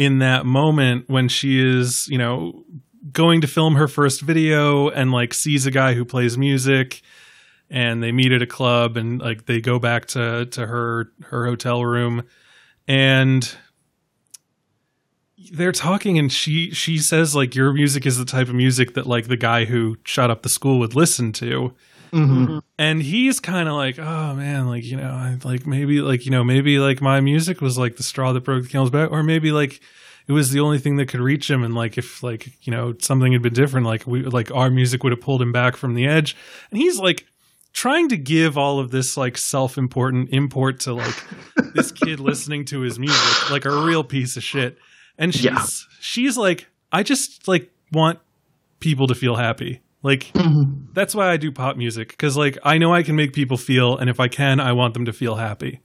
[0.00, 2.64] in that moment when she is you know
[3.12, 7.02] going to film her first video and like sees a guy who plays music
[7.68, 11.44] and they meet at a club and like they go back to to her her
[11.44, 12.22] hotel room
[12.88, 13.56] and
[15.52, 19.06] they're talking and she she says like your music is the type of music that
[19.06, 21.74] like the guy who shot up the school would listen to
[22.12, 22.44] Mm-hmm.
[22.44, 22.58] Mm-hmm.
[22.78, 26.30] and he's kind of like, oh man, like you know, I, like maybe like you
[26.30, 29.22] know maybe like my music was like the straw that broke the camel's back, or
[29.22, 29.80] maybe like
[30.28, 32.94] it was the only thing that could reach him, and like if like you know
[33.00, 35.94] something had been different, like we like our music would have pulled him back from
[35.94, 36.36] the edge,
[36.70, 37.26] and he's like
[37.72, 41.14] trying to give all of this like self-important import to like
[41.74, 44.76] this kid listening to his music like a real piece of shit.
[45.16, 45.64] And she's Yeah.
[46.00, 48.18] she's like i just like want
[48.80, 50.30] people to feel happy like
[50.92, 53.96] that's why i do pop music because like i know i can make people feel
[53.98, 55.80] and if i can i want them to feel happy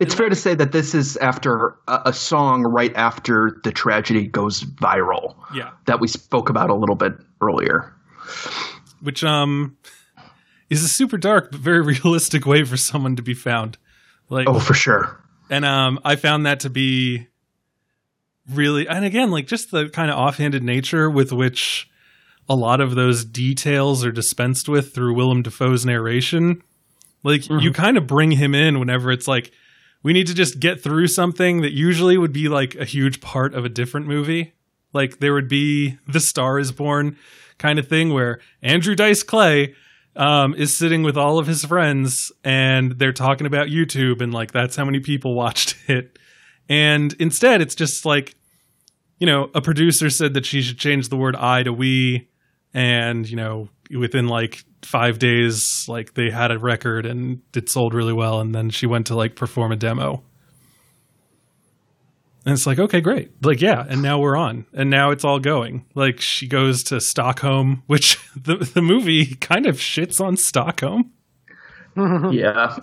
[0.00, 4.26] It's fair to say that this is after a, a song right after the tragedy
[4.26, 7.92] goes viral yeah that we spoke about a little bit earlier.
[9.00, 9.76] which um
[10.70, 13.78] is a super dark but very realistic way for someone to be found
[14.28, 15.20] like Oh, for sure.
[15.50, 17.28] and um i found that to be
[18.50, 21.88] really and again like just the kind of offhanded nature with which
[22.48, 26.62] a lot of those details are dispensed with through willem dafoe's narration.
[27.22, 29.52] Like you kind of bring him in whenever it's like
[30.02, 33.54] we need to just get through something that usually would be like a huge part
[33.54, 34.54] of a different movie.
[34.92, 37.16] Like there would be the star is born
[37.58, 39.74] kind of thing where andrew dice clay
[40.16, 44.50] um, is sitting with all of his friends and they're talking about youtube and like
[44.50, 46.18] that's how many people watched it.
[46.68, 48.34] And instead it's just like
[49.18, 52.28] you know a producer said that she should change the word i to we
[52.74, 57.94] and you know within like five days like they had a record and it sold
[57.94, 60.22] really well and then she went to like perform a demo
[62.44, 65.38] and it's like okay great like yeah and now we're on and now it's all
[65.38, 71.12] going like she goes to stockholm which the, the movie kind of shits on stockholm
[72.30, 72.74] Yeah.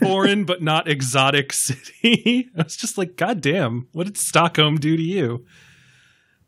[0.00, 2.48] foreign but not exotic city.
[2.58, 5.44] I was just like, God damn, what did Stockholm do to you?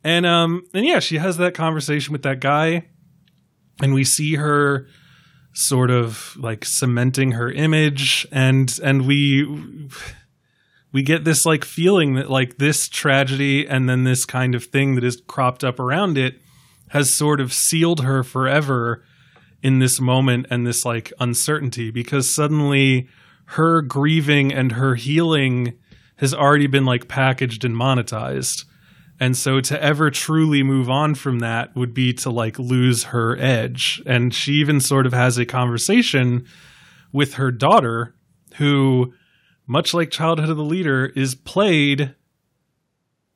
[0.06, 2.86] And um and yeah, she has that conversation with that guy,
[3.82, 4.86] and we see her
[5.52, 9.88] sort of like cementing her image and and we
[10.92, 14.94] we get this like feeling that like this tragedy and then this kind of thing
[14.94, 16.40] that is cropped up around it
[16.90, 19.02] has sort of sealed her forever
[19.62, 23.08] in this moment and this like uncertainty because suddenly
[23.46, 25.72] her grieving and her healing
[26.16, 28.64] has already been like packaged and monetized.
[29.18, 33.36] And so to ever truly move on from that would be to like lose her
[33.38, 34.02] edge.
[34.04, 36.46] And she even sort of has a conversation
[37.12, 38.14] with her daughter,
[38.56, 39.14] who,
[39.66, 42.14] much like Childhood of the Leader, is played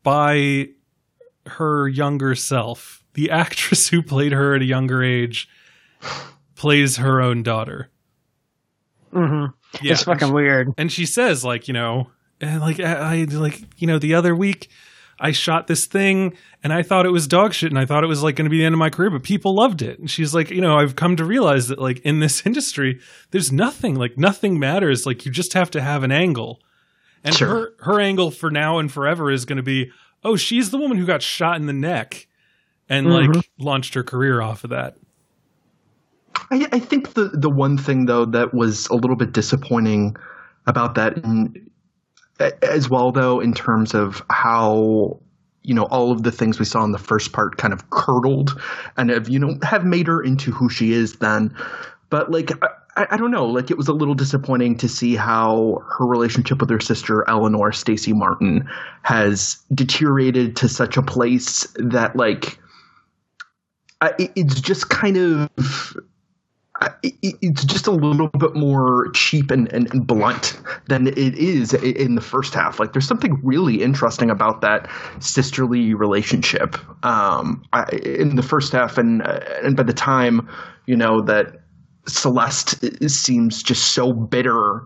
[0.03, 0.69] by
[1.47, 3.05] her younger self.
[3.14, 5.49] The actress who played her at a younger age
[6.57, 7.90] plays her own daughter.
[9.14, 9.85] Mm-hmm.
[9.85, 9.93] Yeah.
[9.93, 10.69] It's fucking weird.
[10.79, 14.35] and she says like you know and like I, I like you know the other
[14.35, 14.69] week
[15.20, 18.09] I shot this thing and I thought it was dog shit and I thought it
[18.09, 19.98] was like going to be the end of my career but people loved it.
[19.98, 23.52] And she's like you know I've come to realize that like in this industry there's
[23.52, 25.06] nothing like nothing matters.
[25.06, 26.61] Like you just have to have an angle.
[27.22, 27.48] And Sure.
[27.48, 29.90] her her angle for now and forever is going to be
[30.24, 32.26] oh she's the woman who got shot in the neck
[32.88, 33.33] and mm-hmm.
[33.33, 34.96] like launched her career off of that.
[36.50, 40.16] I, I think the the one thing though that was a little bit disappointing
[40.66, 41.70] about that, in,
[42.62, 45.20] as well though, in terms of how
[45.62, 48.59] you know all of the things we saw in the first part kind of curdled
[48.96, 51.55] and have you know have made her into who she is then.
[52.09, 52.50] But like
[52.96, 56.61] I, I don't know, like it was a little disappointing to see how her relationship
[56.61, 58.68] with her sister Eleanor Stacy Martin
[59.03, 62.59] has deteriorated to such a place that like
[64.00, 65.96] I, it's just kind of
[67.12, 72.14] it's just a little bit more cheap and, and, and blunt than it is in
[72.14, 72.81] the first half.
[72.81, 74.88] Like, there's something really interesting about that
[75.19, 80.49] sisterly relationship um, I, in the first half, and uh, and by the time
[80.87, 81.61] you know that
[82.07, 84.83] Celeste seems just so bitter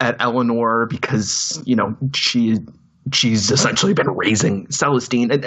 [0.00, 2.56] at Eleanor because you know she
[3.12, 5.44] she's essentially been raising Celestine and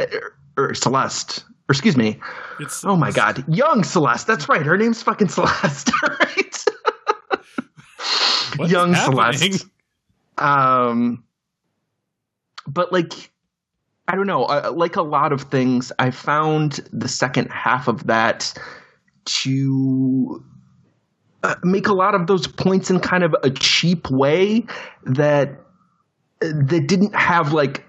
[0.57, 1.43] or Celeste.
[1.69, 2.19] Or excuse me,
[2.59, 4.27] it's Oh my god, young Celeste.
[4.27, 4.65] That's right.
[4.65, 6.65] Her name's fucking Celeste, right?
[8.69, 9.53] young happening?
[9.53, 9.65] Celeste.
[10.37, 11.23] Um,
[12.67, 13.31] but like,
[14.07, 14.43] I don't know.
[14.43, 18.53] Uh, like a lot of things, I found the second half of that
[19.25, 20.43] to
[21.43, 24.65] uh, make a lot of those points in kind of a cheap way
[25.05, 25.61] that
[26.41, 27.85] that didn't have like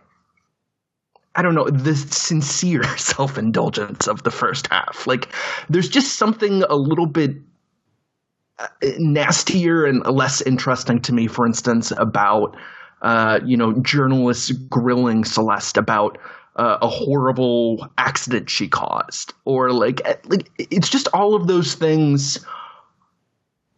[1.37, 5.07] I don't know, the sincere self indulgence of the first half.
[5.07, 5.29] Like,
[5.69, 7.37] there's just something a little bit
[8.59, 8.69] uh,
[8.99, 12.57] nastier and less interesting to me, for instance, about,
[13.03, 16.19] uh, you know, journalists grilling Celeste about,
[16.57, 21.75] uh, a horrible accident she caused, or like eh, like it's just all of those
[21.75, 22.45] things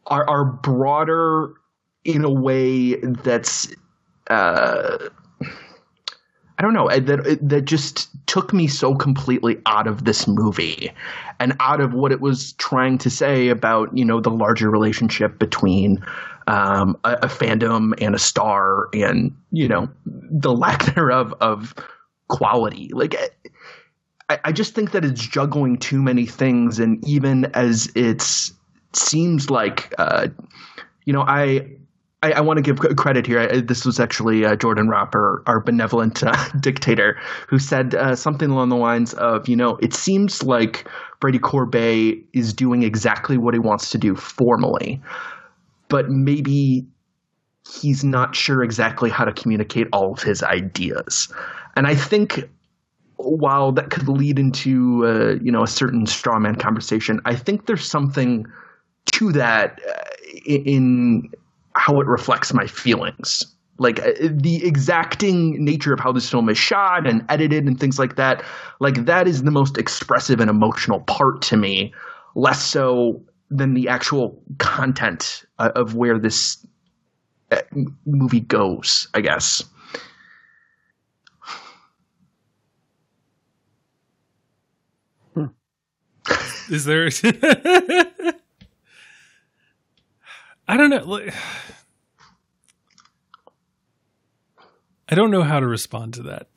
[0.07, 1.55] are are broader
[2.05, 3.69] in a way that's
[4.29, 4.99] uh,
[6.59, 10.91] I don't know that that just took me so completely out of this movie
[11.39, 15.39] and out of what it was trying to say about you know the larger relationship
[15.39, 16.03] between
[16.47, 21.75] um, a, a, fandom and a star and you know the lack thereof of
[22.29, 22.91] quality.
[22.93, 23.17] Like
[24.29, 28.53] I, I just think that it's juggling too many things and even as it's
[28.93, 30.29] seems like uh,
[31.05, 31.69] you know I
[32.23, 33.41] I, I want to give credit here.
[33.41, 38.51] I, this was actually uh, Jordan Raup, our benevolent uh, dictator, who said uh, something
[38.51, 40.89] along the lines of, you know, it seems like
[41.21, 45.01] Brady Corbet is doing exactly what he wants to do formally,
[45.89, 46.87] but maybe
[47.81, 51.33] he's not sure exactly how to communicate all of his ideas.
[51.75, 52.49] And I think
[53.17, 57.89] while that could lead into uh, you know a certain strawman conversation, I think there's
[57.89, 58.47] something
[59.13, 60.03] to that uh,
[60.47, 61.31] in
[61.77, 63.45] how it reflects my feelings.
[63.79, 67.99] Like uh, the exacting nature of how this film is shot and edited and things
[67.99, 68.43] like that,
[68.81, 71.93] like that is the most expressive and emotional part to me,
[72.35, 76.67] less so than the actual content uh, of where this
[77.53, 77.59] uh,
[78.07, 79.63] movie goes, I guess.
[86.69, 87.09] Is there?
[90.69, 91.21] I don't know.
[95.09, 96.49] I don't know how to respond to that.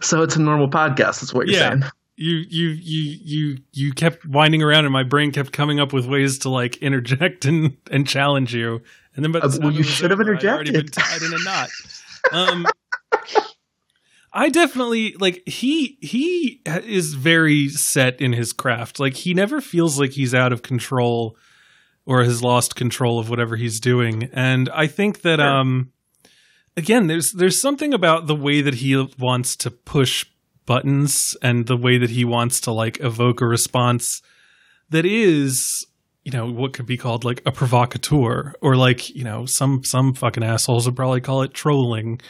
[0.00, 1.20] so it's a normal podcast.
[1.20, 1.70] That's what you're yeah.
[1.70, 1.82] saying.
[2.16, 6.06] You you you you you kept winding around, and my brain kept coming up with
[6.06, 8.82] ways to like interject and and challenge you.
[9.16, 10.76] And then, but uh, well, you should have interjected.
[10.76, 11.70] I'd been tied in a knot.
[12.30, 12.66] Um,
[14.32, 19.00] I definitely like he he is very set in his craft.
[19.00, 21.36] Like he never feels like he's out of control
[22.06, 24.28] or has lost control of whatever he's doing.
[24.32, 25.46] And I think that sure.
[25.46, 25.92] um
[26.76, 30.26] again there's there's something about the way that he wants to push
[30.66, 34.22] buttons and the way that he wants to like evoke a response
[34.90, 35.86] that is
[36.24, 40.14] you know what could be called like a provocateur or like you know some some
[40.14, 42.20] fucking assholes would probably call it trolling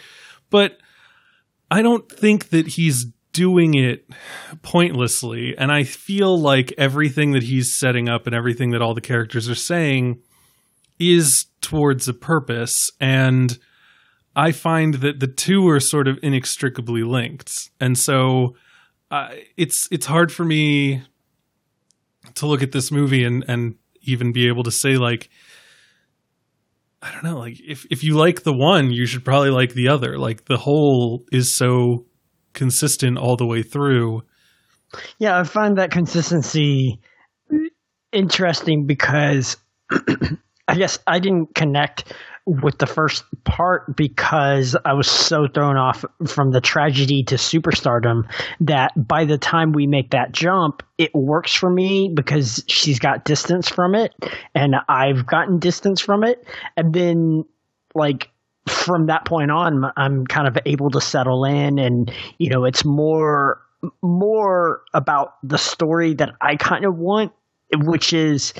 [0.48, 0.78] but
[1.70, 4.08] I don't think that he's doing it
[4.62, 5.56] pointlessly.
[5.56, 9.48] And I feel like everything that he's setting up and everything that all the characters
[9.48, 10.20] are saying
[10.98, 12.90] is towards a purpose.
[13.00, 13.58] And
[14.36, 17.52] I find that the two are sort of inextricably linked.
[17.80, 18.56] And so
[19.10, 21.02] uh, it's it's hard for me
[22.34, 25.28] to look at this movie and and even be able to say like
[27.02, 29.88] I don't know, like if if you like the one, you should probably like the
[29.88, 30.18] other.
[30.18, 32.06] Like the whole is so
[32.52, 34.22] consistent all the way through.
[35.18, 37.00] Yeah, I find that consistency
[38.12, 39.56] interesting because
[40.68, 42.12] I guess I didn't connect
[42.44, 48.22] with the first part because I was so thrown off from the tragedy to superstardom
[48.60, 53.24] that by the time we make that jump, it works for me because she's got
[53.24, 54.12] distance from it
[54.54, 56.44] and I've gotten distance from it.
[56.76, 57.44] And then,
[57.94, 58.30] like,
[58.66, 62.84] from that point on, I'm kind of able to settle in and, you know, it's
[62.84, 63.60] more
[64.00, 67.32] more about the story that I kind of want,
[67.74, 68.54] which is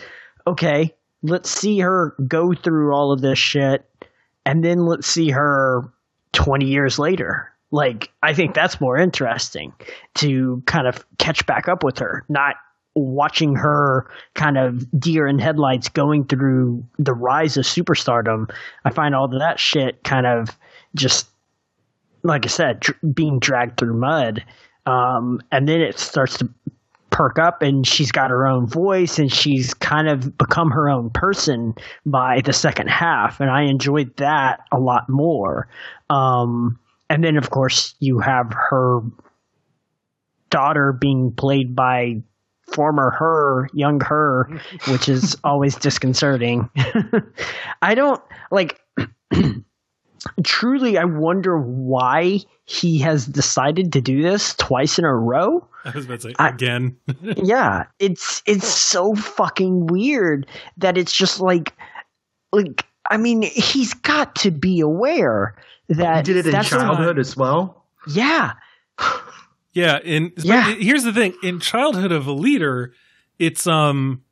[0.47, 3.89] okay, let's see her go through all of this shit
[4.45, 5.93] and then let's see her
[6.33, 7.53] 20 years later.
[7.71, 9.73] Like, I think that's more interesting
[10.17, 12.57] to kind of catch back up with her, not
[12.95, 18.51] watching her kind of deer in headlights going through the rise of superstardom.
[18.85, 20.57] I find all of that shit kind of
[20.95, 21.29] just,
[22.23, 22.85] like I said,
[23.15, 24.45] being dragged through mud.
[24.85, 26.49] Um, and then it starts to
[27.11, 31.11] perk up and she's got her own voice and she's kind of become her own
[31.11, 31.75] person
[32.07, 35.69] by the second half and i enjoyed that a lot more
[36.09, 36.79] um,
[37.11, 39.01] and then of course you have her
[40.49, 42.17] daughter being played by
[42.73, 44.49] former her young her
[44.89, 46.69] which is always disconcerting
[47.83, 48.81] i don't like
[50.45, 55.91] truly i wonder why he has decided to do this twice in a row I
[55.91, 56.97] was about to say I, again.
[57.37, 60.47] yeah, it's it's so fucking weird
[60.77, 61.73] that it's just like
[62.53, 65.57] like I mean, he's got to be aware
[65.89, 67.85] that he did it in childhood as well.
[68.07, 68.53] Yeah.
[69.73, 70.75] yeah, and yeah.
[70.75, 72.93] here's the thing, in childhood of a leader,
[73.39, 74.23] it's um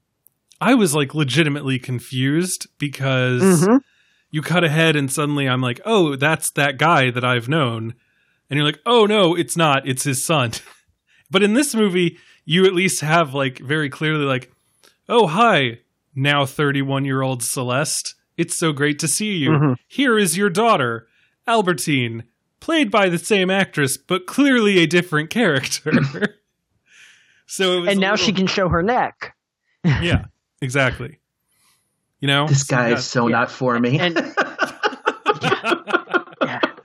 [0.61, 3.77] I was like legitimately confused because mm-hmm.
[4.31, 7.95] you cut ahead and suddenly I'm like, "Oh, that's that guy that I've known."
[8.51, 9.89] and you're like, oh no, it's not.
[9.89, 10.51] It's his son.
[11.31, 14.53] but in this movie, you at least have like very clearly like,
[15.09, 15.79] oh hi,
[16.15, 18.17] now 31 year old Celeste.
[18.37, 19.51] It's so great to see you.
[19.51, 19.77] Mhm.
[19.87, 21.07] Here is your daughter,
[21.47, 22.25] Albertine,
[22.61, 25.93] played by the same actress, but clearly a different character.
[27.47, 29.35] so it was and a now she can show her neck.
[29.85, 30.27] yeah,
[30.61, 31.19] exactly.
[32.21, 32.97] You know, This guy yeah.
[32.97, 33.99] is so not for me.
[33.99, 34.15] And
[35.43, 35.75] yeah,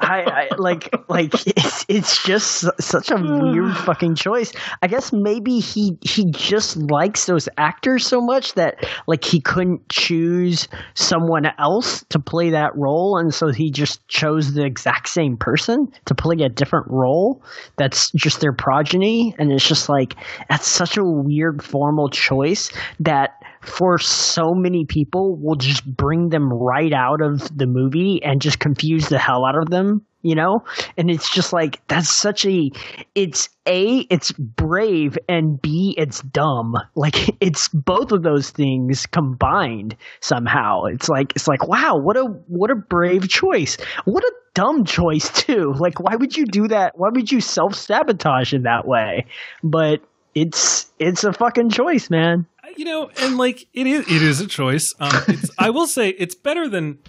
[0.06, 4.54] I, I like like it's it's just such a weird fucking choice.
[4.82, 9.88] I guess maybe he he just likes those actors so much that like he couldn't
[9.90, 15.38] choose someone else to play that role, and so he just chose the exact same
[15.38, 17.44] person to play a different role.
[17.78, 20.16] That's just their progeny, and it's just like
[20.50, 23.32] that's such a weird formal choice that
[23.68, 28.60] for so many people will just bring them right out of the movie and just
[28.60, 30.64] confuse the hell out of them you know?
[30.98, 32.72] And it's just like that's such a
[33.14, 36.76] it's a it's brave and b it's dumb.
[36.96, 40.86] Like it's both of those things combined somehow.
[40.86, 43.78] It's like it's like wow what a what a brave choice.
[44.06, 45.74] What a dumb choice too.
[45.86, 46.94] Like why would you do that?
[46.98, 49.28] Why would you self-sabotage in that way?
[49.64, 50.02] But
[50.34, 52.48] it's it's a fucking choice man
[52.78, 54.94] you know, and like it is, it is a choice.
[55.00, 57.00] Um, it's, I will say it's better than.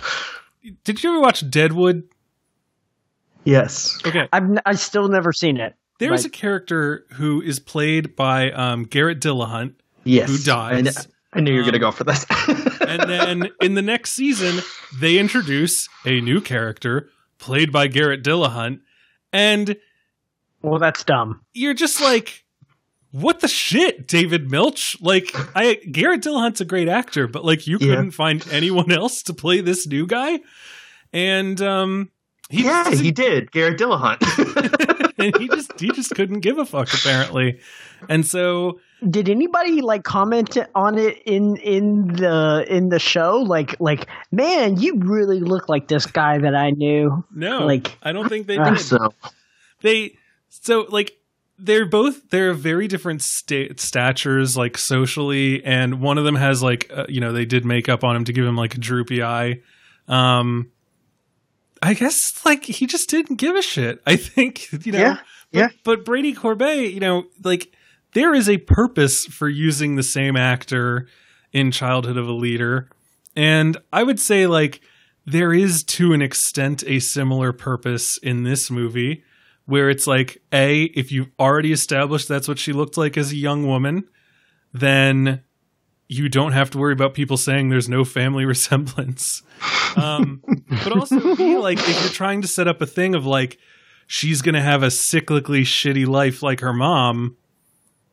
[0.84, 2.04] Did you ever watch Deadwood?
[3.44, 3.98] yes.
[4.06, 5.74] Okay, I've n- I still never seen it.
[5.98, 10.28] there's Like- a character who is played by um, Garrett Dillahunt, Yes.
[10.28, 10.78] who dies.
[10.78, 12.26] And I knew you were Um, going to go for this.
[12.80, 14.62] and then in the next season
[15.00, 18.80] they introduce a new character played by Garrett Dillahunt,
[19.32, 19.76] and
[20.62, 21.40] Well, that's dumb.
[21.54, 22.44] you're just like,
[23.20, 24.96] what the shit, David Milch?
[25.00, 27.88] Like, I Garrett Dillahunt's a great actor, but like you Yeah.
[27.96, 30.40] couldn't find anyone else to play this new guy,
[31.12, 32.10] and um,
[32.50, 33.50] he yeah, just, he did.
[33.52, 35.14] Garrett Dillahunt.
[35.18, 37.58] and he just he just couldn't give a fuck apparently,
[38.08, 43.38] and so Did anybody like comment on it in in the in the show?
[43.38, 47.24] Like like man, you really look like this guy that I knew.
[47.34, 48.78] no, Like- I don't think they did.
[48.80, 49.08] so
[49.82, 50.16] they
[50.48, 51.15] so like
[51.58, 56.90] they're both they're very different sta- statures like socially and one of them has like
[56.94, 59.60] uh, you know they did makeup on him to give him like a droopy eye.
[60.08, 60.70] Um
[61.82, 64.98] i guess like he just didn't give a shit i think you know?
[64.98, 65.18] Yeah,
[65.52, 65.68] but, yeah.
[65.84, 67.70] but brady corbet you know like
[68.14, 71.06] there is a purpose for using the same actor
[71.52, 72.88] in childhood of a leader.
[73.34, 74.80] And i would say like
[75.26, 79.22] there is to an extent a similar purpose in this movie
[79.66, 83.36] where it's like a if you've already established that's what she looked like as a
[83.36, 84.08] young woman
[84.72, 85.42] then
[86.08, 89.42] you don't have to worry about people saying there's no family resemblance.
[89.96, 93.58] Um, but also b like if you're trying to set up a thing of like
[94.06, 97.36] she's gonna have a cyclically shitty life like her mom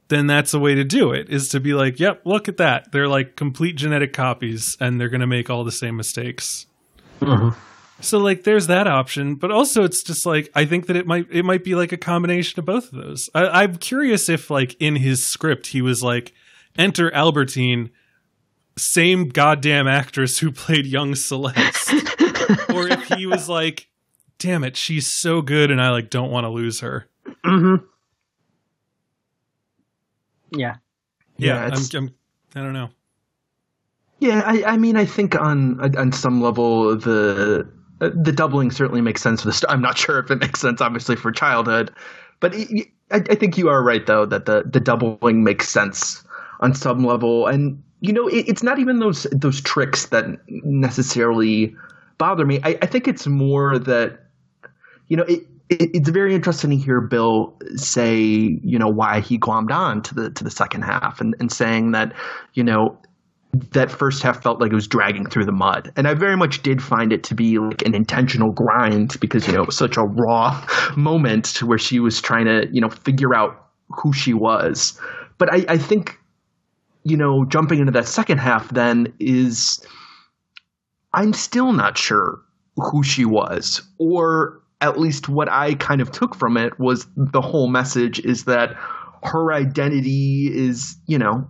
[0.08, 2.92] then that's a way to do it is to be like yep look at that.
[2.92, 6.66] They're like complete genetic copies and they're gonna make all the same mistakes
[8.04, 11.28] so like there's that option, but also it's just like I think that it might
[11.32, 13.30] it might be like a combination of both of those.
[13.34, 16.34] I, I'm curious if like in his script he was like,
[16.78, 17.92] enter Albertine,
[18.78, 21.94] same goddamn actress who played young Celeste,
[22.74, 23.88] or if he was like,
[24.38, 27.08] damn it, she's so good and I like don't want to lose her.
[27.46, 27.86] Mm-hmm.
[30.52, 30.76] Yeah.
[31.38, 32.14] Yeah, Yeah, I'm, I'm
[32.56, 32.90] I don't know.
[34.20, 37.68] Yeah, I, I mean, I think on on some level the
[38.02, 39.54] Uh, the doubling certainly makes sense for the.
[39.54, 41.92] St- I'm not sure if it makes sense, obviously, for childhood,
[42.40, 46.24] but I, I think you are right though that the the doubling makes sense
[46.60, 51.76] on some level, and you know, it, it's not even those those tricks that necessarily
[52.18, 52.60] bother me.
[52.64, 54.20] I, I think it's more that
[55.08, 55.90] you know it, it.
[55.94, 58.20] It's very interesting to hear Bill say,
[58.64, 61.92] you know, why he glommed on to the to the second half, and, and saying
[61.92, 62.14] that,
[62.54, 62.98] you know,
[63.54, 65.92] that first half felt like it was dragging through the mud.
[65.96, 69.54] And I very much did find it to be like an intentional grind because, you
[69.54, 70.66] know, it was such a raw
[70.98, 75.00] moment where she was trying to, you know, figure out who she was.
[75.38, 76.18] But I, I think,
[77.04, 79.86] you know, jumping into that second half then is
[81.14, 82.42] I'm still not sure
[82.76, 87.42] who she was or at least what I kind of took from it was the
[87.42, 88.76] whole message is that
[89.24, 91.48] her identity is, you know,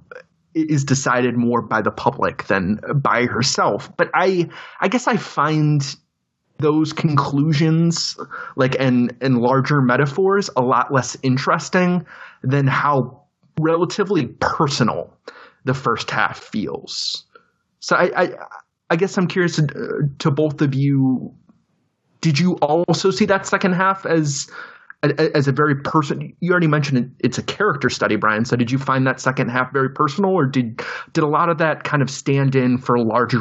[0.56, 3.96] is decided more by the public than by herself.
[3.98, 4.50] But I
[4.80, 5.96] I guess I find
[6.60, 8.18] those conclusions
[8.56, 12.06] like and and larger metaphors a lot less interesting
[12.44, 13.22] than how
[13.60, 15.16] relatively personal
[15.66, 17.26] the first half feels.
[17.80, 18.30] So I I,
[18.90, 21.34] I guess I'm curious to, to both of you
[22.22, 24.50] did you also see that second half as
[25.04, 26.36] as a very person.
[26.40, 28.46] You already mentioned it, it's a character study, Brian.
[28.46, 30.82] So did you find that second half very personal, or did
[31.12, 33.40] did a lot of that kind of stand in for larger,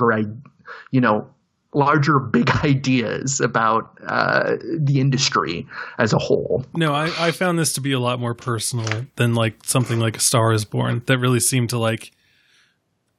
[0.91, 1.29] you know,
[1.75, 5.67] larger big ideas about uh, the industry
[5.99, 6.65] as a whole?
[6.75, 10.17] No, I, I found this to be a lot more personal than like something like
[10.17, 12.11] A Star is Born that really seemed to like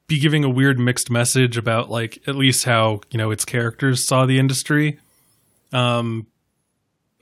[0.06, 4.06] be giving a weird mixed message about like at least how, you know, its characters
[4.06, 4.98] saw the industry.
[5.72, 6.26] Um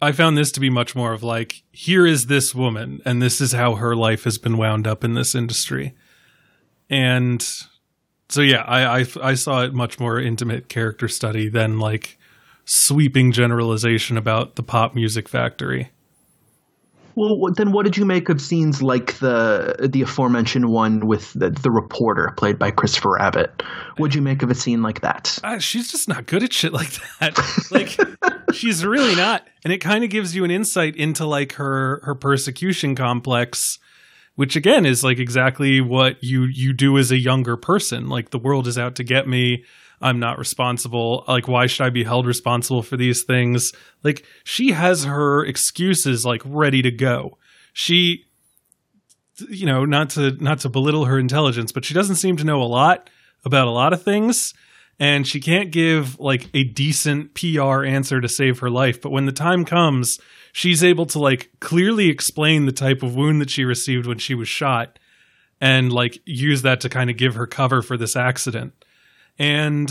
[0.03, 3.41] I found this to be much more of like, here is this woman, and this
[3.41, 5.95] is how her life has been wound up in this industry.
[6.91, 7.41] And
[8.29, 12.19] so yeah, I, I I saw it much more intimate character study than like
[12.65, 15.91] sweeping generalization about the pop music factory.
[17.15, 21.51] Well, then what did you make of scenes like the the aforementioned one with the,
[21.51, 23.63] the reporter played by Christopher Abbott?
[23.97, 25.39] What'd you make of a scene like that?
[25.45, 27.39] Uh, she's just not good at shit like that.
[27.71, 27.99] Like
[28.53, 32.15] she's really not, and it kind of gives you an insight into like her her
[32.15, 33.79] persecution complex,
[34.35, 38.09] which again is like exactly what you you do as a younger person.
[38.09, 39.65] Like the world is out to get me.
[40.03, 41.25] I'm not responsible.
[41.29, 43.73] Like why should I be held responsible for these things?
[44.03, 47.39] Like she has her excuses like ready to go.
[47.73, 48.25] She
[49.49, 52.63] you know, not to not to belittle her intelligence, but she doesn't seem to know
[52.63, 53.09] a lot
[53.45, 54.53] about a lot of things
[54.99, 59.01] and she can't give like a decent PR answer to save her life.
[59.01, 60.19] But when the time comes,
[60.53, 64.35] she's able to like clearly explain the type of wound that she received when she
[64.35, 64.99] was shot
[65.61, 68.82] and like use that to kind of give her cover for this accident.
[69.43, 69.91] And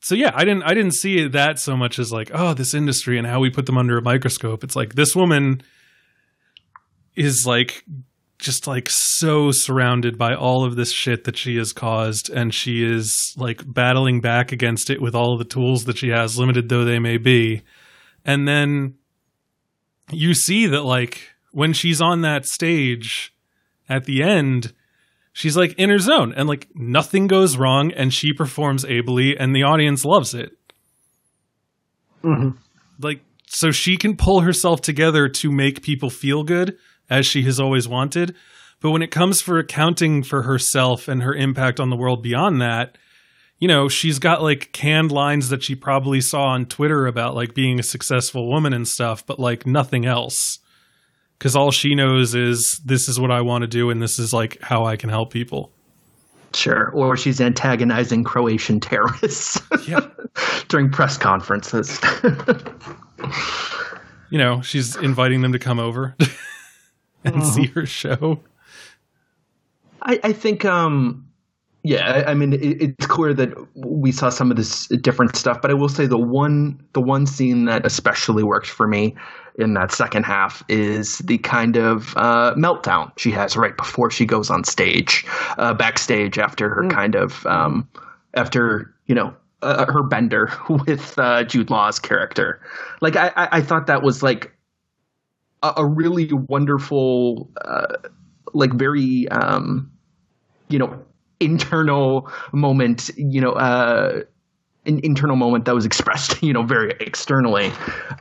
[0.00, 3.16] so yeah, I didn't I didn't see that so much as like, oh, this industry
[3.16, 4.62] and how we put them under a microscope.
[4.62, 5.62] It's like this woman
[7.16, 7.82] is like
[8.38, 12.84] just like so surrounded by all of this shit that she has caused and she
[12.84, 16.84] is like battling back against it with all the tools that she has limited though
[16.84, 17.62] they may be
[18.24, 18.94] and then
[20.12, 23.34] you see that like when she's on that stage
[23.88, 24.72] at the end
[25.38, 29.54] she's like in her zone and like nothing goes wrong and she performs ably and
[29.54, 30.50] the audience loves it.
[32.24, 32.58] Mm-hmm.
[33.00, 36.76] Like so she can pull herself together to make people feel good
[37.08, 38.34] as she has always wanted
[38.80, 42.60] but when it comes for accounting for herself and her impact on the world beyond
[42.60, 42.98] that
[43.58, 47.54] you know she's got like canned lines that she probably saw on twitter about like
[47.54, 50.58] being a successful woman and stuff but like nothing else
[51.38, 54.32] because all she knows is this is what i want to do and this is
[54.32, 55.72] like how i can help people
[56.54, 56.88] Sure.
[56.94, 59.60] Or she's antagonizing Croatian terrorists
[60.68, 62.00] during press conferences.
[64.30, 66.16] you know she's inviting them to come over
[67.24, 68.40] and see her show
[70.02, 71.26] I, I think, um,
[71.82, 75.60] yeah, I, I mean, it, it's clear that we saw some of this different stuff,
[75.60, 79.14] but I will say the one, the one scene that especially worked for me
[79.58, 84.24] in that second half is the kind of uh, meltdown she has right before she
[84.24, 85.26] goes on stage,
[85.58, 87.88] uh, backstage after her kind of, um,
[88.34, 92.60] after you know uh, her bender with uh, Jude Law's character.
[93.00, 94.56] Like I, I, I thought that was like
[95.62, 97.96] a, a really wonderful, uh,
[98.54, 99.90] like very, um,
[100.68, 101.04] you know,
[101.40, 103.10] internal moment.
[103.16, 104.22] You know, uh,
[104.86, 107.72] an internal moment that was expressed, you know, very externally.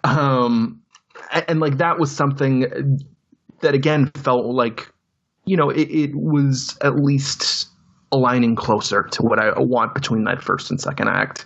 [0.03, 0.81] Um,
[1.31, 2.99] and, like that was something
[3.61, 4.91] that again felt like,
[5.45, 7.67] you know, it, it was at least
[8.11, 11.45] aligning closer to what I want between that first and second act.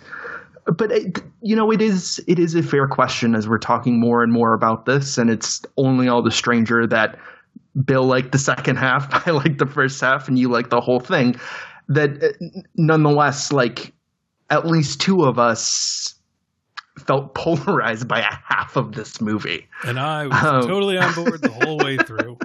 [0.66, 4.22] But it, you know, it is it is a fair question as we're talking more
[4.22, 7.18] and more about this, and it's only all the stranger that
[7.84, 11.00] Bill liked the second half, I like the first half, and you like the whole
[11.00, 11.36] thing.
[11.88, 13.92] That uh, nonetheless, like
[14.50, 16.14] at least two of us
[16.98, 19.66] felt polarized by a half of this movie.
[19.84, 22.38] and i was Um, totally on board the whole way through.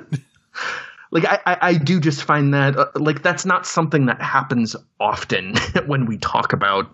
[1.11, 4.75] Like I, I, I do just find that uh, like that's not something that happens
[4.99, 6.89] often when we talk about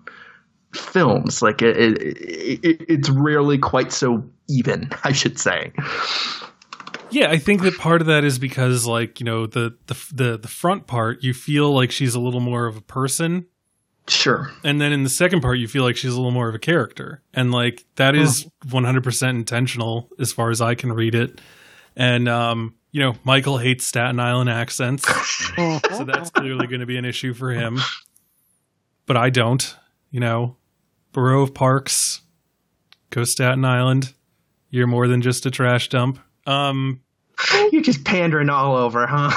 [0.75, 1.41] films.
[1.41, 5.71] Like it, it, it it's rarely quite so even i should say.
[7.09, 10.37] Yeah, I think that part of that is because like, you know, the the the
[10.37, 13.45] the front part you feel like she's a little more of a person
[14.07, 16.55] sure and then in the second part you feel like she's a little more of
[16.55, 17.21] a character.
[17.33, 21.39] And like that is 100% intentional as far as I can read it.
[21.95, 25.03] And um, you know, Michael hates Staten Island accents.
[25.95, 27.79] so that's clearly going to be an issue for him.
[29.05, 29.75] But I don't,
[30.11, 30.57] you know.
[31.11, 32.21] Borough of Parks,
[33.11, 34.13] go Staten Island.
[34.69, 36.19] You're more than just a trash dump.
[36.45, 37.01] Um
[37.71, 39.29] you're just pandering all over huh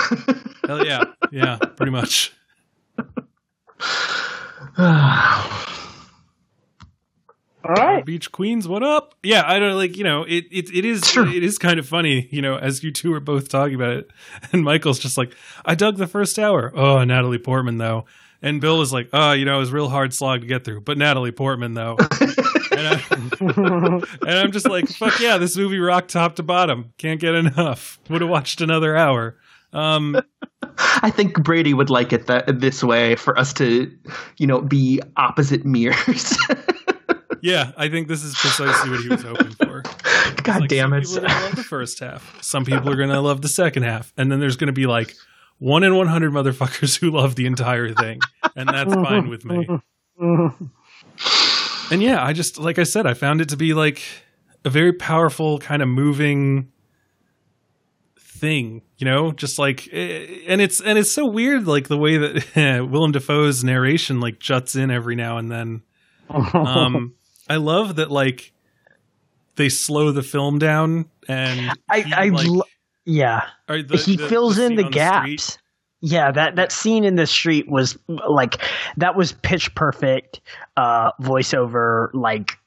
[0.67, 2.33] Hell yeah, yeah, pretty much.
[4.79, 4.85] All
[7.75, 8.05] right.
[8.05, 9.15] Beach Queens, what up?
[9.23, 11.27] Yeah, I don't like, you know, it it, it is Sure.
[11.27, 14.11] it is kind of funny, you know, as you two are both talking about it.
[14.53, 16.73] And Michael's just like, I dug the first hour.
[16.77, 18.05] Oh, Natalie Portman though.
[18.43, 20.65] And Bill is like, oh, you know, it was a real hard slog to get
[20.65, 20.83] through.
[20.83, 21.97] But Natalie Portman though.
[22.21, 22.35] and,
[22.71, 23.03] I,
[23.41, 26.93] and I'm just like, fuck yeah, this movie rocked top to bottom.
[26.99, 27.99] Can't get enough.
[28.11, 29.37] Would have watched another hour.
[29.73, 30.21] Um
[31.03, 33.91] I think Brady would like it that this way for us to,
[34.39, 36.37] you know, be opposite mirrors.
[37.43, 39.83] yeah, I think this is precisely what he was hoping for.
[40.43, 41.27] God Like, damn some it!
[41.27, 42.43] People are gonna love the first half.
[42.43, 45.15] Some people are gonna love the second half, and then there's gonna be like
[45.59, 48.21] one in one hundred motherfuckers who love the entire thing,
[48.55, 49.67] and that's fine with me.
[51.91, 54.03] And yeah, I just like I said, I found it to be like
[54.65, 56.73] a very powerful kind of moving
[58.37, 62.17] thing, you know, just like eh, and it's and it's so weird like the way
[62.19, 65.83] that Willem Dafoe's narration like juts in every now and then.
[66.31, 67.15] Um
[67.49, 68.53] I love that like
[69.57, 72.49] they slow the film down and I, he, I, like,
[73.05, 73.43] yeah.
[73.69, 75.43] the- he the- fills in the gaps.
[75.45, 75.59] street.
[76.01, 77.97] yeah, that that scene in the street was
[78.29, 78.61] like
[78.97, 80.41] that was pitch perfect
[80.77, 82.59] uh voiceover like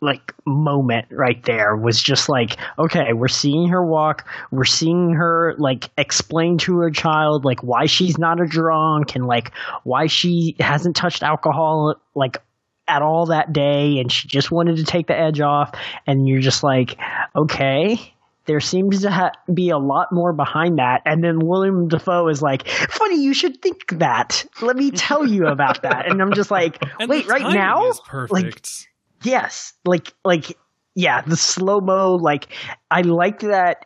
[0.00, 5.54] like moment right there was just like okay we're seeing her walk we're seeing her
[5.58, 9.52] like explain to her child like why she's not a drunk and like
[9.84, 12.38] why she hasn't touched alcohol like
[12.86, 15.72] at all that day and she just wanted to take the edge off.
[16.06, 16.98] And you're just like
[17.34, 18.10] okay
[18.46, 21.00] there seems to ha- be a lot more behind that.
[21.06, 24.44] And then willem dafoe is like funny you should think that.
[24.60, 26.10] Let me tell you about that.
[26.10, 27.92] And i'm just like wait right now?
[28.06, 28.88] perfect.
[29.24, 30.56] Yes like like
[30.94, 32.48] yeah the slow mo like
[32.90, 33.84] i like that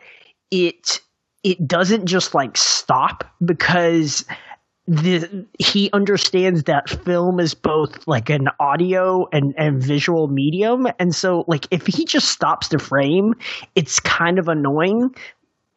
[0.51, 1.01] it
[1.45, 4.25] it doesn't just like stop because
[4.89, 10.87] the he understands that film is both like an audio and, and visual medium.
[10.99, 13.35] And so like if he just stops the frame
[13.75, 15.15] it's kind of annoying.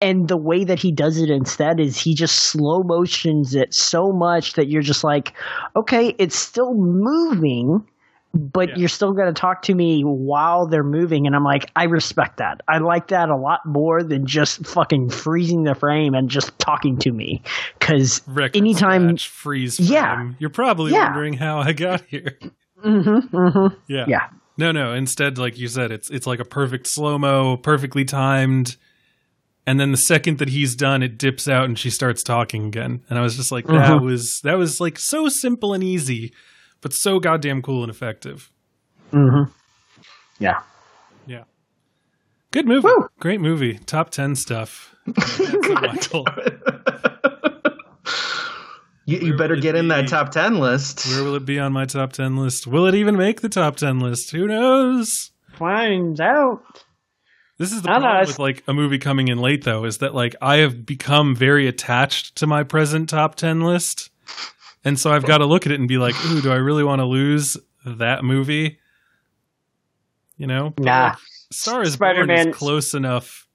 [0.04, 4.12] And the way that he does it instead is he just slow motions it so
[4.12, 5.34] much that you're just like
[5.76, 7.86] okay it's still moving
[8.34, 8.76] but Yeah.
[8.78, 12.38] you're still going to talk to me while they're moving and i'm like i respect
[12.38, 16.58] that i like that a lot more than just fucking freezing the frame and just
[16.58, 17.42] talking to me
[17.80, 18.22] because
[18.54, 20.16] anytime freeze Yeah.
[20.16, 20.36] frame.
[20.40, 21.06] You're probably Yeah.
[21.06, 22.38] wondering how I got here.
[22.84, 23.76] mm-hmm, mm-hmm.
[23.88, 24.06] Yeah.
[24.08, 24.28] yeah
[24.58, 24.94] No, no.
[24.94, 28.78] Instead, like you said, it's it's like a perfect slow mo, perfectly timed.
[29.68, 33.04] And then the second that he's done, it dips out and she starts talking again.
[33.10, 34.04] And I was just like, that Mhm.
[34.06, 36.34] was that was like so simple and easy,
[36.82, 38.52] but so goddamn cool and effective.
[39.12, 39.52] mm-hmm.
[40.40, 40.62] yeah
[41.26, 41.44] Yeah.
[42.52, 42.88] Good movie.
[42.88, 43.08] Woo.
[43.20, 43.78] Great movie.
[43.86, 44.94] Top ten stuff.
[45.08, 46.26] That's a Michael.
[49.06, 51.08] You, you better get in that top ten list.
[51.08, 52.68] Where will it be on my top ten list?
[52.68, 54.32] Will it even make the top ten list?
[54.32, 55.32] Who knows?
[55.54, 56.64] finds out
[57.60, 60.00] This is the I know, problem with like a movie coming in late though, is
[60.00, 64.10] that like I have become very attached to my present top ten list.
[64.84, 66.84] And so I've got to look at it and be like, ooh, do I really
[66.84, 67.56] want to lose
[67.86, 68.80] that movie?
[70.38, 70.72] You know?
[70.76, 71.04] But, Nah.
[71.10, 71.18] like,
[71.52, 73.48] Star is Born Spider-Man- is close enough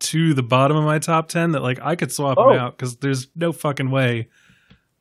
[0.00, 2.50] to the bottom of my top ten that like I could swap Oh.
[2.50, 4.28] them out because there's no fucking way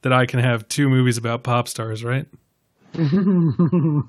[0.04, 2.28] that I can have two movies about pop stars, right?
[2.96, 4.04] I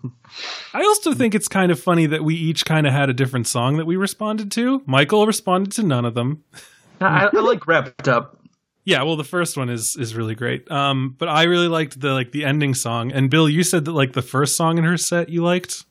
[0.84, 3.76] also think it's kind of funny that we each kind of had a different song
[3.78, 4.82] that we responded to.
[4.86, 6.42] Michael responded to none of them.
[7.00, 8.38] I, I like wrapped up.
[8.86, 10.70] Yeah, well, the first one is is really great.
[10.70, 13.12] Um, but I really liked the like the ending song.
[13.12, 15.84] And Bill, you said that like the first song in her set you liked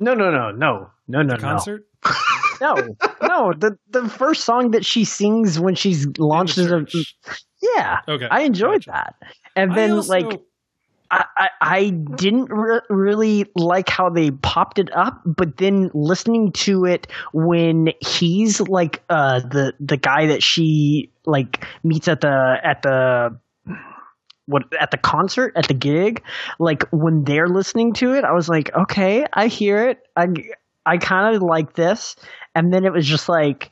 [0.00, 1.86] no no no no no no the concert.
[2.60, 2.74] no
[3.22, 7.04] no the the first song that she sings when she's launched In the
[7.76, 8.90] yeah Okay, i enjoyed gotcha.
[9.20, 10.40] that and then also- like
[11.10, 16.84] I, I, didn't re- really like how they popped it up, but then listening to
[16.84, 22.82] it when he's like uh, the the guy that she like meets at the at
[22.82, 23.38] the
[24.46, 26.22] what at the concert at the gig,
[26.58, 29.98] like when they're listening to it, I was like, okay, I hear it.
[30.16, 30.28] I
[30.84, 32.16] I kind of like this,
[32.54, 33.70] and then it was just like,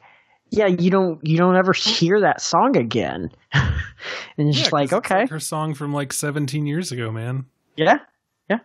[0.57, 3.69] yeah, you don't you don't ever hear that song again, and
[4.39, 7.47] it's Yeah, just like, okay, her song from like 17 years ago, man.
[7.77, 7.99] yeah,
[8.49, 8.59] Yeah.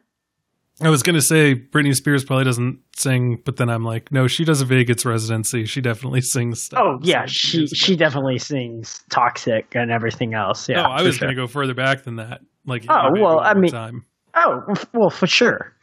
[0.81, 4.45] I was gonna say Britney Spears probably doesn't sing, but then I'm like, no, she
[4.45, 5.65] does a Vegas residency.
[5.65, 6.61] She definitely sings.
[6.61, 10.69] Stuff Oh yeah, she she definitely sings "Toxic" and everything else.
[10.69, 10.87] Yeah.
[10.87, 11.27] oh, I was sure.
[11.27, 12.41] gonna go further back than that.
[12.65, 14.05] Like, Oh, well, I mean- time.
[14.35, 14.61] Oh
[14.93, 15.73] well, for sure.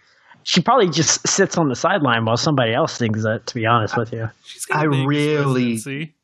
[0.48, 3.46] She probably just sits on the sideline while somebody else sings it.
[3.48, 4.30] To be honest with you.
[4.44, 6.14] She's got a I really- residency.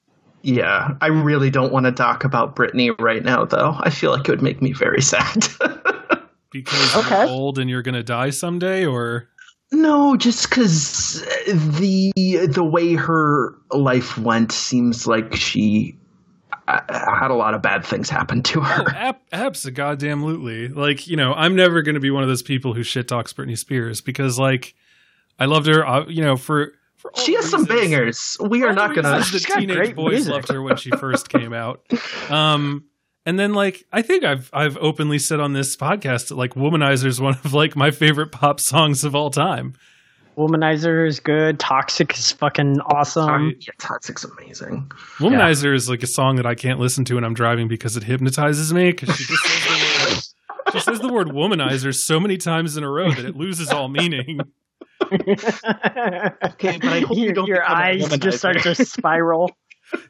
[0.45, 3.77] Yeah, I really don't want to talk about Britney right now, though.
[3.79, 5.47] I feel like it would make me very sad.
[6.53, 7.17] because Okay.
[7.21, 9.29] you're old and you're gonna die someday, or
[9.73, 12.13] No, just because the
[12.49, 15.97] the way her life went seems like she
[16.69, 16.81] uh,
[17.17, 18.85] had a lot of bad things happen to her.
[18.89, 20.69] Oh, ab- absolutely.
[20.69, 23.33] Like, you know, I'm never going to be one of those people who shit talks
[23.33, 24.75] Britney Spears because, like,
[25.39, 26.73] I loved her, uh, you know, for.
[27.17, 28.37] she has some bangers.
[28.41, 29.17] We are all not gonna.
[29.17, 30.33] reasons She's The teenage boys music.
[30.33, 31.83] loved her when she first came out.
[32.31, 32.85] Um,
[33.27, 37.07] and then, like, I think I've I've openly said on this podcast that like "Womanizer"
[37.07, 39.75] is one of like my favorite pop songs of all time.
[40.37, 41.59] Womanizer is good.
[41.59, 43.55] Toxic is fucking awesome.
[43.61, 44.91] yeah, Toxic's amazing.
[45.19, 48.03] "Womanizer" is like a song that I can't listen to when I'm driving because it
[48.03, 50.23] hypnotizes me because she just says the word.
[50.73, 53.89] She says the word womanizer so many times in a row that it loses all
[53.89, 54.41] meaning.
[55.13, 59.51] Okay, but I hope you your don't your eyes just start to spiral.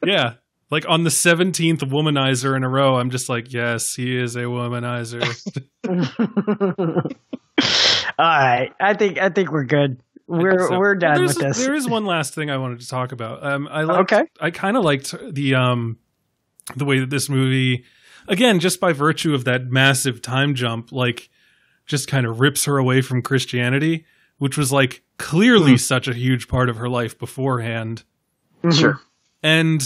[0.05, 0.35] Yeah.
[0.69, 4.43] Like on the 17th womanizer in a row, I'm just like, yes, he is a
[4.43, 5.23] womanizer.
[8.17, 9.99] All right, I think I think we're good.
[10.27, 11.57] We're So, we're done there's- with this.
[11.65, 13.45] There is one last thing I wanted to talk about.
[13.45, 14.23] Um, I liked, Okay.
[14.39, 15.97] I kind of liked the um,
[16.75, 17.83] the way that this movie,
[18.27, 21.29] again, just by virtue of that massive time jump, like
[21.85, 24.05] just kind of rips her away from Christianity,
[24.37, 28.03] which was like clearly such a huge part of her life beforehand.
[28.71, 29.01] Sure.
[29.43, 29.83] And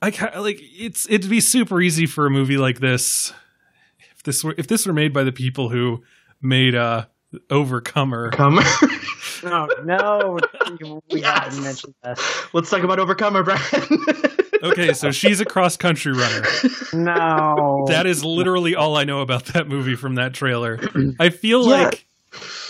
[0.00, 3.34] I ki- like it's it'd be super easy for a movie like this
[4.16, 6.02] if this were if this were made by the people who
[6.40, 7.04] made uh
[7.50, 8.30] Overcomer.
[8.30, 8.60] Come.
[9.44, 10.38] No, no,
[11.10, 11.44] we Yes.
[11.44, 12.44] haven't mentioned this.
[12.52, 13.60] Let's talk about Overcomer, Brian.
[14.62, 16.42] Okay, so she's a cross country runner.
[16.94, 20.80] No, That is literally all I know about that movie from that trailer.
[21.20, 21.82] I feel Yeah.
[21.84, 22.06] like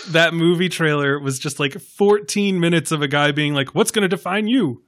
[0.09, 4.01] that movie trailer was just like 14 minutes of a guy being like, "What's going
[4.01, 4.83] to define you?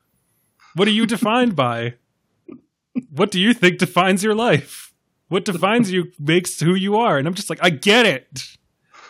[0.75, 1.93] What are you defined by?
[3.09, 4.91] What do you think defines your life?
[5.29, 8.43] What defines you makes who you are?" And I'm just like, "I get it."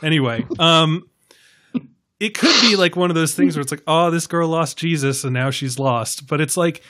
[0.03, 1.09] Anyway, um
[2.19, 4.77] it could be like one of those things where it's like, "Oh, this girl lost
[4.77, 6.81] Jesus and now she's lost." But it's like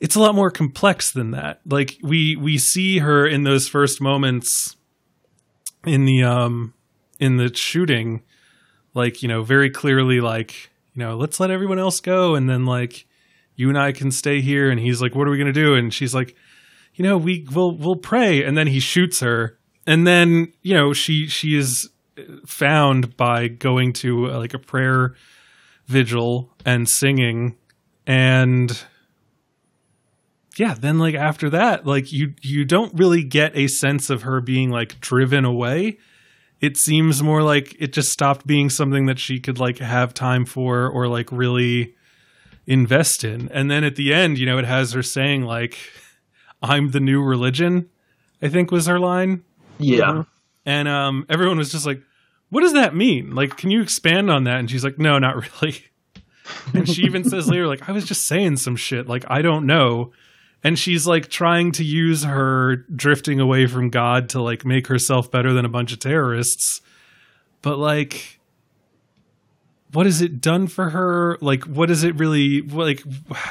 [0.00, 1.60] it's a lot more complex than that.
[1.66, 4.76] Like we we see her in those first moments
[5.86, 6.74] in the um
[7.18, 8.22] in the shooting
[8.94, 12.64] like, you know, very clearly like, you know, let's let everyone else go and then
[12.64, 13.06] like
[13.54, 15.74] you and I can stay here and he's like what are we to do?
[15.74, 16.34] And she's like,
[16.94, 20.92] you know, we will we'll pray and then he shoots her and then, you know,
[20.92, 21.90] she she is
[22.46, 25.14] found by going to uh, like a prayer
[25.86, 27.56] vigil and singing.
[28.06, 28.80] And
[30.56, 34.40] yeah then like after that like you you don't really get a sense of her
[34.40, 35.98] being like driven away.
[36.60, 40.44] It seems more like it just stopped being something that she could like have time
[40.44, 41.94] for or like really
[42.66, 43.48] invest in.
[43.48, 45.76] And then at the end you know it has her saying like
[46.62, 47.88] i'm the new religion
[48.42, 49.42] i think was her line.
[49.78, 50.24] Yeah.
[50.70, 52.00] And um everyone was just like
[52.50, 53.34] what does that mean?
[53.34, 54.60] Like can you expand on that?
[54.60, 55.84] And she's like no not really.
[56.74, 59.08] And she even says later like i was just saying some shit.
[59.08, 60.12] Like i don't know.
[60.62, 65.30] And she's like trying to use her drifting away from god to like make herself
[65.30, 66.80] better than a bunch of terrorists.
[67.62, 68.38] But like
[69.92, 71.36] what has it done for her?
[71.40, 73.02] Like what is it really like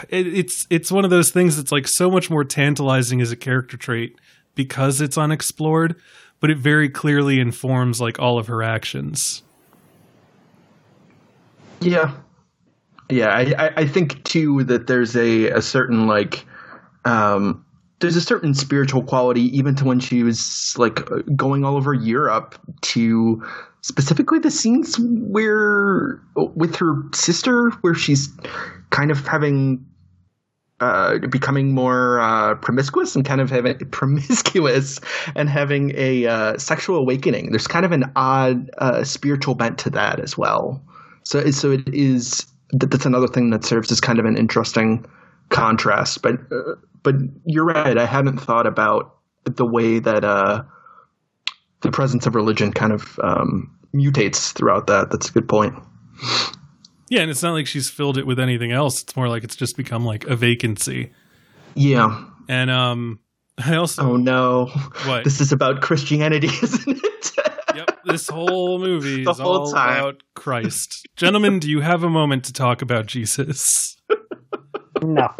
[0.07, 3.35] it, it's it's one of those things that's like so much more tantalizing as a
[3.35, 4.17] character trait
[4.55, 5.95] because it's unexplored
[6.39, 9.43] but it very clearly informs like all of her actions
[11.81, 12.13] Yeah.
[13.09, 16.45] Yeah, I, I, think too that there's a, a certain like
[17.05, 17.65] um
[17.99, 20.99] there's a certain spiritual quality even to when she was like
[21.35, 23.43] going all over Europe to
[23.81, 28.29] specifically the scenes where with her sister where she's
[28.91, 29.83] kind of having
[30.79, 34.99] uh, becoming more uh, promiscuous and kind of having promiscuous
[35.35, 37.51] and having a uh, sexual awakening.
[37.51, 40.81] There's kind of an odd uh, spiritual bent to that as well.
[41.23, 42.45] So, so it is.
[42.71, 45.05] That's another thing that serves as kind of an interesting
[45.49, 46.21] contrast.
[46.21, 47.15] But, uh, but
[47.45, 47.97] you're right.
[47.97, 49.15] I hadn't thought about
[49.45, 50.63] the way that uh,
[51.81, 55.09] the presence of religion kind of um, mutates throughout that.
[55.11, 55.75] That's a good point.
[57.09, 59.55] Yeah and it's not like she's filled it with anything else it's more like it's
[59.55, 61.11] just become like a vacancy
[61.75, 62.23] Yeah.
[62.47, 63.19] and um
[63.57, 64.67] i also Oh no.
[65.05, 65.23] What?
[65.25, 67.31] This is about Christianity, isn't it?
[67.75, 69.99] Yep, this whole movie The is whole all time.
[69.99, 71.05] about Christ.
[71.17, 73.97] Gentlemen, do you have a moment to talk about Jesus?
[75.01, 75.33] no.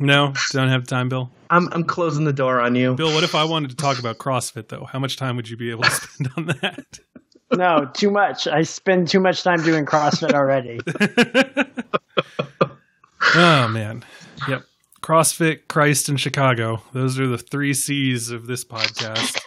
[0.00, 1.30] No, don't have time, Bill.
[1.50, 2.94] I'm I'm closing the door on you.
[2.96, 4.84] Bill, what if I wanted to talk about CrossFit though?
[4.84, 6.98] How much time would you be able to spend on that?
[7.54, 8.46] No, too much.
[8.46, 10.80] I spend too much time doing CrossFit already.
[13.34, 14.04] Oh man.
[14.46, 14.64] Yep.
[15.00, 16.82] CrossFit, Christ, and Chicago.
[16.92, 19.38] Those are the three C's of this podcast.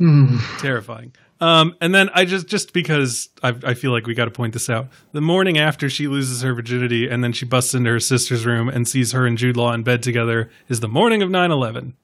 [0.00, 1.14] Um, Terrifying.
[1.40, 4.52] Um, and then I just just because I, I feel like we got to point
[4.52, 4.88] this out.
[5.12, 8.68] The morning after she loses her virginity, and then she busts into her sister's room
[8.68, 11.94] and sees her and Jude Law in bed together, is the morning of 9-11.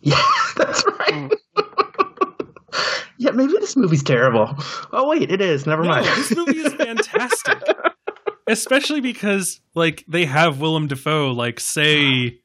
[0.00, 0.20] Yeah,
[0.64, 1.30] that's right.
[1.56, 2.46] Mm.
[3.18, 4.54] yeah, maybe this movie's terrible.
[4.92, 5.66] Oh wait, it is.
[5.66, 6.06] Never No, mind.
[6.06, 7.62] this movie is fantastic.
[8.48, 12.38] Especially because like they have Willem Dafoe like say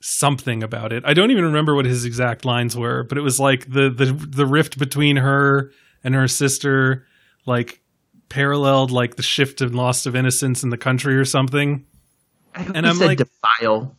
[0.00, 1.04] something about it.
[1.06, 4.12] I don't even remember what his exact lines were, but it was like the the
[4.12, 5.70] the rift between her
[6.02, 7.06] and her sister
[7.46, 7.80] like
[8.28, 11.86] paralleled like the shift and loss of innocence in the country or something.
[12.54, 13.96] I and I'm like- defile.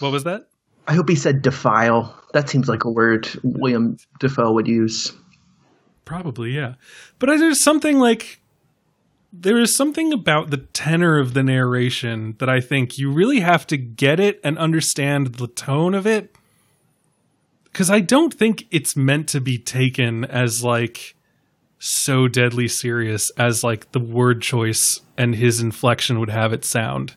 [0.00, 0.48] What was that?
[0.86, 2.18] I hope he said defile.
[2.32, 5.12] That seems like a word Willem Dafoe would use.
[6.04, 6.74] Probably, yeah.
[7.18, 8.40] But there's something like
[9.32, 13.66] there is something about the tenor of the narration that I think you really have
[13.68, 16.34] to get it and understand the tone of it.
[17.64, 21.14] Because I don't think it's meant to be taken as like
[21.78, 27.16] so deadly serious as like the word choice and his inflection would have it sound.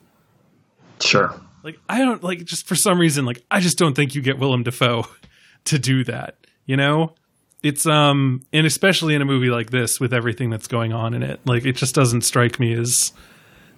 [1.01, 1.39] Sure.
[1.65, 4.37] Like I don't like just for some reason like I just don't think you get
[4.37, 5.07] Willem Dafoe
[5.65, 6.37] to do that.
[6.67, 7.15] You know,
[7.63, 11.23] it's um and especially in a movie like this with everything that's going on in
[11.23, 13.13] it, like it just doesn't strike me as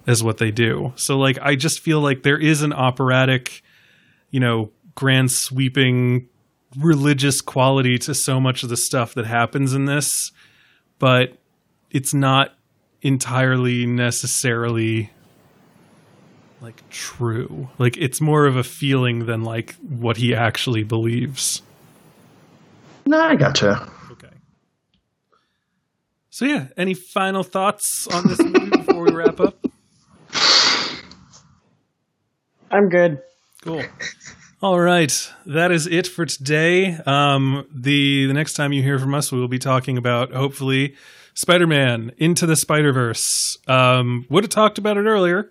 [0.06, 0.92] as what they do.
[0.96, 3.62] So like I just feel like there is an operatic,
[4.30, 6.28] you know, grand sweeping
[6.76, 10.30] religious quality to so much of the stuff that happens in this,
[10.98, 11.38] but
[11.90, 12.52] it's not
[13.00, 15.10] entirely necessarily
[16.60, 17.68] like true.
[17.78, 21.62] Like it's more of a feeling than like what he actually believes.
[23.06, 23.90] No, I gotcha.
[24.12, 24.28] Okay.
[26.30, 29.64] So yeah, any final thoughts on this movie before we wrap up?
[32.70, 33.22] I'm good.
[33.62, 33.82] Cool.
[34.60, 36.96] All right, that is it for today.
[37.06, 40.96] Um, the the next time you hear from us, we will be talking about hopefully
[41.34, 43.56] Spider-Man into the Spider-Verse.
[43.68, 45.50] Um, would have talked about it earlier,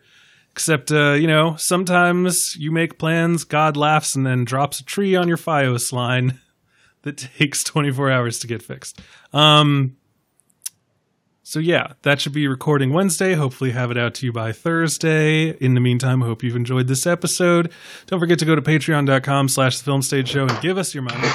[0.57, 5.15] except uh, you know sometimes you make plans, God laughs, and then drops a tree
[5.15, 6.39] on your FiOS line
[7.03, 8.99] that takes 24 hours to get fixed.
[9.33, 9.97] Um,
[11.43, 13.35] so yeah, that should be recording Wednesday.
[13.35, 15.49] Hopefully have it out to you by Thursday.
[15.49, 17.71] In the meantime, hope you've enjoyed this episode.
[18.07, 21.03] Don't forget to go to patreon.com slash the film stage show and give us your
[21.03, 21.29] money.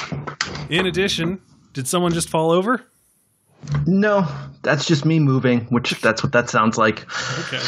[0.69, 2.85] In addition, did someone just fall over?
[3.87, 4.27] No,
[4.63, 7.05] that's just me moving, which that's what that sounds like.
[7.47, 7.61] Okay.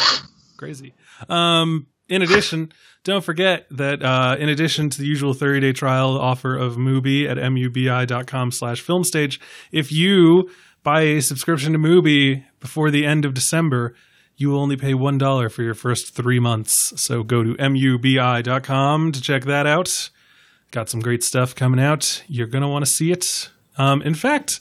[0.58, 0.94] Crazy.
[1.30, 2.72] Um, in addition,
[3.04, 7.30] don't forget that uh, in addition to the usual 30 day trial offer of Mubi
[7.30, 9.40] at mubi.com slash filmstage,
[9.72, 10.50] if you
[10.84, 13.96] buy a subscription to Mubi before the end of December,
[14.38, 16.94] you will only pay $1 for your first three months.
[16.96, 20.10] So go to mubi.com to check that out.
[20.72, 22.24] Got some great stuff coming out.
[22.28, 23.50] You're going to want to see it.
[23.78, 24.60] Um, in fact,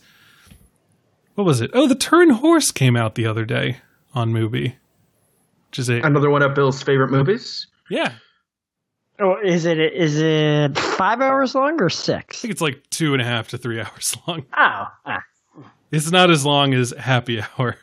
[1.35, 1.71] what was it?
[1.75, 3.79] Oh, the Turin Horse came out the other day
[4.15, 4.75] on Mubi.
[5.75, 7.67] Which is a Another one of Bill's favorite movies.
[7.91, 8.13] yeah.
[9.19, 12.07] Oh, is it is it five hours long or six?
[12.07, 12.41] I six?
[12.43, 14.45] think it's like two and a half to three hours long.
[14.57, 15.21] Oh, ah.
[15.91, 17.77] It's not as long as Happy Hour.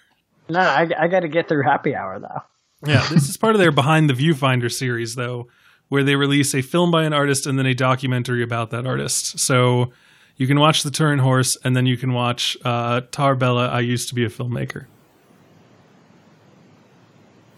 [0.48, 2.89] no, I, I got to get through happy hour though.
[2.89, 5.50] Yeah, this is part of their Behind the Viewfinder series, though,
[5.89, 9.38] where they release a film by an artist and then a documentary about that artist.
[9.38, 9.92] So
[10.38, 13.82] you can watch The Turin Horse and then you can watch uh, Tarr Béla, I
[13.82, 14.86] Used to Be a Filmmaker.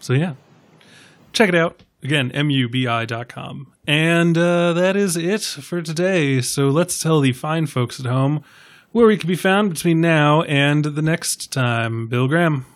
[0.04, 0.34] So yeah,
[1.32, 1.82] check it out.
[2.02, 3.72] Again, mubi.com.
[3.86, 6.42] And uh, that is it for today.
[6.42, 8.44] So let's tell the fine folks at home
[8.92, 12.08] where we can be found between now and the next time.
[12.08, 12.66] Bill Graham.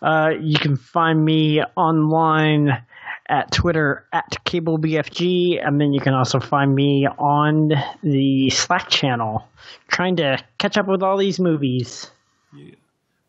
[0.00, 2.82] Uh, you can find me online
[3.28, 7.72] at Twitter at CableBFG, and then you can also find me on
[8.02, 9.46] the Slack channel,
[9.88, 12.10] trying to catch up with all these movies.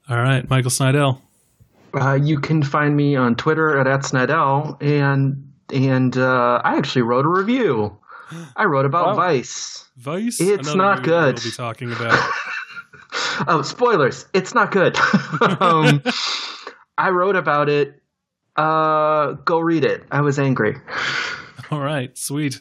[0.07, 1.19] All right, Michael Snydel.
[1.95, 7.03] Uh, you can find me on Twitter at, at Snydel, and and uh, I actually
[7.03, 7.97] wrote a review.
[8.55, 9.13] I wrote about Oh.
[9.15, 9.85] Vice.
[9.97, 10.39] Vice.
[10.41, 11.35] It's another not good.
[11.35, 12.29] We'll be talking about.
[13.47, 14.25] Oh, spoilers!
[14.33, 14.97] It's not good.
[15.61, 16.01] um,
[16.97, 18.01] I wrote about it.
[18.57, 20.03] Uh, go read it.
[20.11, 20.75] I was angry.
[21.71, 22.59] all right, sweet.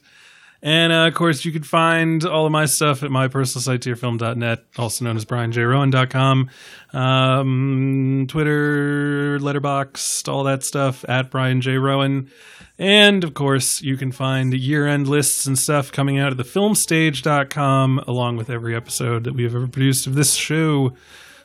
[0.65, 3.83] And uh, of course, you can find all of my stuff at my personal site,
[3.83, 6.51] tearfilm.net, also known as brianjroan.com.
[6.95, 11.77] Um, Twitter, Letterboxd, all that stuff at Brian J.
[11.77, 12.31] Roan.
[12.79, 17.99] And of course, you can find year end lists and stuff coming out at thefilmstage.com,
[18.07, 20.95] along with every episode that we have ever produced of this show.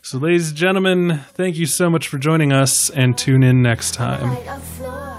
[0.01, 3.95] So, ladies and gentlemen, thank you so much for joining us, and tune in next
[3.95, 5.18] time.